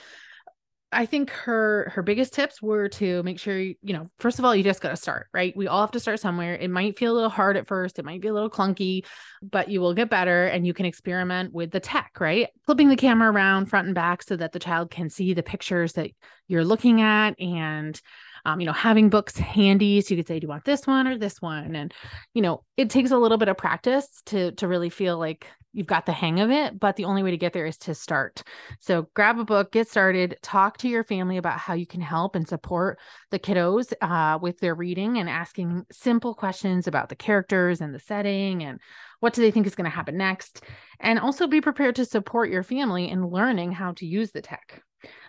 I 0.93 1.05
think 1.05 1.29
her 1.29 1.91
her 1.95 2.01
biggest 2.01 2.33
tips 2.33 2.61
were 2.61 2.89
to 2.89 3.23
make 3.23 3.39
sure 3.39 3.57
you 3.57 3.77
know 3.81 4.09
first 4.19 4.39
of 4.39 4.45
all 4.45 4.53
you 4.53 4.63
just 4.63 4.81
got 4.81 4.89
to 4.89 4.97
start 4.97 5.27
right? 5.33 5.55
We 5.55 5.67
all 5.67 5.81
have 5.81 5.91
to 5.91 5.99
start 6.01 6.19
somewhere. 6.19 6.55
It 6.55 6.69
might 6.69 6.97
feel 6.97 7.13
a 7.13 7.15
little 7.15 7.29
hard 7.29 7.55
at 7.55 7.67
first. 7.67 7.97
It 7.97 8.05
might 8.05 8.21
be 8.21 8.27
a 8.27 8.33
little 8.33 8.49
clunky 8.49 9.05
but 9.41 9.69
you 9.69 9.79
will 9.79 9.93
get 9.93 10.09
better 10.09 10.45
and 10.45 10.67
you 10.67 10.73
can 10.73 10.85
experiment 10.85 11.53
with 11.53 11.71
the 11.71 11.79
tech 11.79 12.11
right? 12.19 12.49
Flipping 12.65 12.89
the 12.89 12.97
camera 12.97 13.31
around 13.31 13.67
front 13.67 13.87
and 13.87 13.95
back 13.95 14.21
so 14.21 14.35
that 14.35 14.51
the 14.51 14.59
child 14.59 14.91
can 14.91 15.09
see 15.09 15.33
the 15.33 15.43
pictures 15.43 15.93
that 15.93 16.11
you're 16.47 16.65
looking 16.65 17.01
at 17.01 17.39
and 17.39 17.99
um, 18.45 18.59
you 18.59 18.65
know, 18.65 18.73
having 18.73 19.09
books 19.09 19.37
handy 19.37 20.01
so 20.01 20.13
you 20.13 20.17
could 20.17 20.27
say, 20.27 20.39
do 20.39 20.45
you 20.45 20.49
want 20.49 20.65
this 20.65 20.87
one 20.87 21.07
or 21.07 21.17
this 21.17 21.41
one? 21.41 21.75
And, 21.75 21.93
you 22.33 22.41
know, 22.41 22.63
it 22.77 22.89
takes 22.89 23.11
a 23.11 23.17
little 23.17 23.37
bit 23.37 23.47
of 23.47 23.57
practice 23.57 24.07
to 24.27 24.51
to 24.53 24.67
really 24.67 24.89
feel 24.89 25.17
like 25.17 25.47
you've 25.73 25.87
got 25.87 26.05
the 26.05 26.11
hang 26.11 26.39
of 26.39 26.51
it, 26.51 26.79
but 26.79 26.95
the 26.95 27.05
only 27.05 27.23
way 27.23 27.31
to 27.31 27.37
get 27.37 27.53
there 27.53 27.65
is 27.65 27.77
to 27.77 27.95
start. 27.95 28.43
So 28.79 29.07
grab 29.13 29.39
a 29.39 29.45
book, 29.45 29.71
get 29.71 29.87
started, 29.87 30.37
talk 30.41 30.77
to 30.79 30.89
your 30.89 31.03
family 31.03 31.37
about 31.37 31.59
how 31.59 31.73
you 31.73 31.87
can 31.87 32.01
help 32.01 32.35
and 32.35 32.47
support 32.47 32.99
the 33.29 33.39
kiddos 33.39 33.93
uh, 34.01 34.37
with 34.41 34.59
their 34.59 34.75
reading 34.75 35.17
and 35.17 35.29
asking 35.29 35.85
simple 35.91 36.33
questions 36.33 36.87
about 36.87 37.09
the 37.09 37.15
characters 37.15 37.81
and 37.81 37.95
the 37.95 37.99
setting 37.99 38.63
and 38.63 38.79
what 39.19 39.33
do 39.33 39.41
they 39.41 39.51
think 39.51 39.67
is 39.67 39.75
going 39.75 39.89
to 39.89 39.95
happen 39.95 40.17
next. 40.17 40.63
And 40.99 41.19
also 41.19 41.47
be 41.47 41.61
prepared 41.61 41.95
to 41.95 42.05
support 42.05 42.49
your 42.49 42.63
family 42.63 43.09
in 43.09 43.27
learning 43.27 43.71
how 43.71 43.93
to 43.93 44.05
use 44.05 44.31
the 44.31 44.41
tech. 44.41 44.81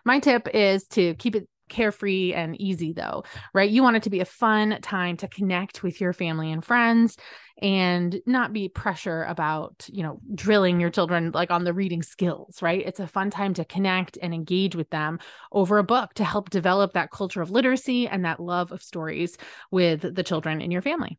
My 0.05 0.18
tip 0.18 0.48
is 0.53 0.85
to 0.88 1.14
keep 1.14 1.37
it 1.37 1.48
carefree 1.72 2.35
and 2.35 2.61
easy 2.61 2.92
though, 2.92 3.24
right? 3.52 3.70
You 3.70 3.82
want 3.82 3.96
it 3.96 4.04
to 4.04 4.11
be 4.11 4.20
a 4.20 4.24
fun 4.24 4.78
time 4.82 5.16
to 5.16 5.28
connect 5.28 5.82
with 5.82 6.00
your 6.00 6.12
family 6.12 6.52
and 6.52 6.64
friends 6.64 7.16
and 7.61 8.20
not 8.26 8.52
be 8.52 8.68
pressure 8.68 9.24
about, 9.24 9.88
you 9.88 10.02
know, 10.02 10.20
drilling 10.35 10.80
your 10.80 10.90
children 10.90 11.32
like 11.32 11.50
on 11.50 11.64
the 11.64 11.72
reading 11.72 12.02
skills, 12.02 12.62
right? 12.62 12.85
It's 12.87 13.00
a 13.00 13.06
fun 13.06 13.30
time 13.30 13.54
to 13.54 13.64
connect 13.64 14.18
and 14.20 14.35
engage 14.35 14.76
with 14.76 14.90
them 14.90 15.18
over 15.50 15.78
a 15.78 15.85
book 15.85 16.14
to 16.14 16.24
help 16.24 16.50
develop 16.50 16.92
that 16.92 17.11
culture 17.11 17.42
of 17.42 17.50
literacy 17.50 18.06
and 18.06 18.24
that 18.24 18.40
love 18.40 18.70
of 18.72 18.82
stories 18.82 19.37
with 19.70 20.14
the 20.14 20.22
children 20.22 20.61
in 20.61 20.70
your 20.70 20.82
family. 20.82 21.18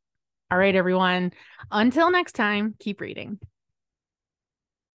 All 0.52 0.58
right, 0.58 0.76
everyone. 0.76 1.32
Until 1.72 2.12
next 2.12 2.34
time, 2.34 2.76
keep 2.80 3.02
reading. 3.02 3.40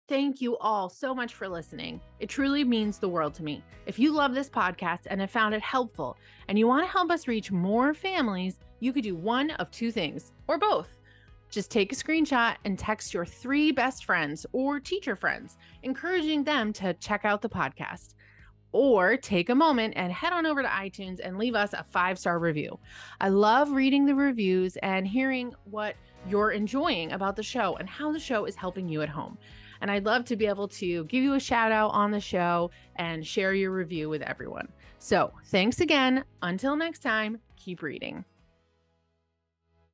Thank 0.09 0.41
you 0.41 0.57
all 0.59 0.89
so 0.89 1.13
much 1.13 1.35
for 1.35 1.49
listening. 1.49 2.01
It 2.21 2.29
truly 2.29 2.63
means 2.63 3.01
the 3.01 3.09
world 3.09 3.35
to 3.35 3.43
me. 3.43 3.65
If 3.87 3.99
you 3.99 4.13
love 4.13 4.35
this 4.35 4.49
podcast 4.49 5.01
and 5.07 5.21
have 5.21 5.33
found 5.33 5.53
it 5.53 5.61
helpful 5.61 6.17
and 6.47 6.57
you 6.57 6.69
want 6.69 6.87
to 6.87 6.93
help 6.93 7.11
us 7.11 7.27
reach 7.27 7.51
more 7.51 7.93
families, 7.93 8.61
you 8.79 8.93
could 8.93 9.03
do 9.03 9.17
one 9.17 9.51
of 9.53 9.69
two 9.73 9.91
things 9.91 10.33
or 10.47 10.59
both. 10.59 11.01
Just 11.51 11.73
take 11.73 11.93
a 11.93 11.97
screenshot 11.97 12.55
and 12.65 12.79
text 12.79 13.13
your 13.13 13.27
three 13.27 13.73
best 13.73 14.05
friends 14.05 14.47
or 14.53 14.79
teacher 14.79 15.17
friends, 15.17 15.57
encouraging 15.83 16.45
them 16.45 16.73
to 16.75 16.95
check 16.95 17.25
out 17.25 17.43
the 17.43 17.49
podcast. 17.49 18.15
Or 18.71 19.17
take 19.17 19.49
a 19.49 19.57
moment 19.57 19.95
and 19.97 20.13
head 20.13 20.33
on 20.33 20.47
over 20.47 20.63
to 20.63 20.69
iTunes 20.69 21.19
and 21.19 21.37
leave 21.37 21.57
us 21.57 21.73
a 21.73 21.85
five 21.91 22.17
star 22.17 22.39
review. 22.39 22.79
I 23.21 23.31
love 23.31 23.73
reading 23.73 24.07
the 24.07 24.15
reviews 24.15 24.77
and 24.77 25.05
hearing 25.05 25.53
what 25.65 25.97
you're 26.29 26.53
enjoying 26.53 27.11
about 27.11 27.35
the 27.35 27.43
show 27.43 27.75
and 27.77 27.89
how 27.89 28.13
the 28.13 28.21
show 28.21 28.45
is 28.45 28.55
helping 28.55 28.89
you 28.89 29.03
at 29.03 29.09
home. 29.09 29.37
And 29.81 29.91
I'd 29.91 30.05
love 30.07 30.25
to 30.27 30.37
be 30.37 30.47
able 30.47 30.69
to 30.69 31.05
give 31.05 31.23
you 31.23 31.35
a 31.35 31.41
shout 31.41 31.73
out 31.73 31.91
on 31.91 32.11
the 32.11 32.21
show 32.21 32.71
and 32.97 33.27
share 33.27 33.55
your 33.55 33.71
review 33.71 34.09
with 34.09 34.23
everyone. 34.23 34.69
So 34.99 35.33
thanks 35.47 35.81
again. 35.81 36.25
Until 36.43 36.77
next 36.77 37.01
time, 37.01 37.39
keep 37.57 37.83
reading. 37.83 38.25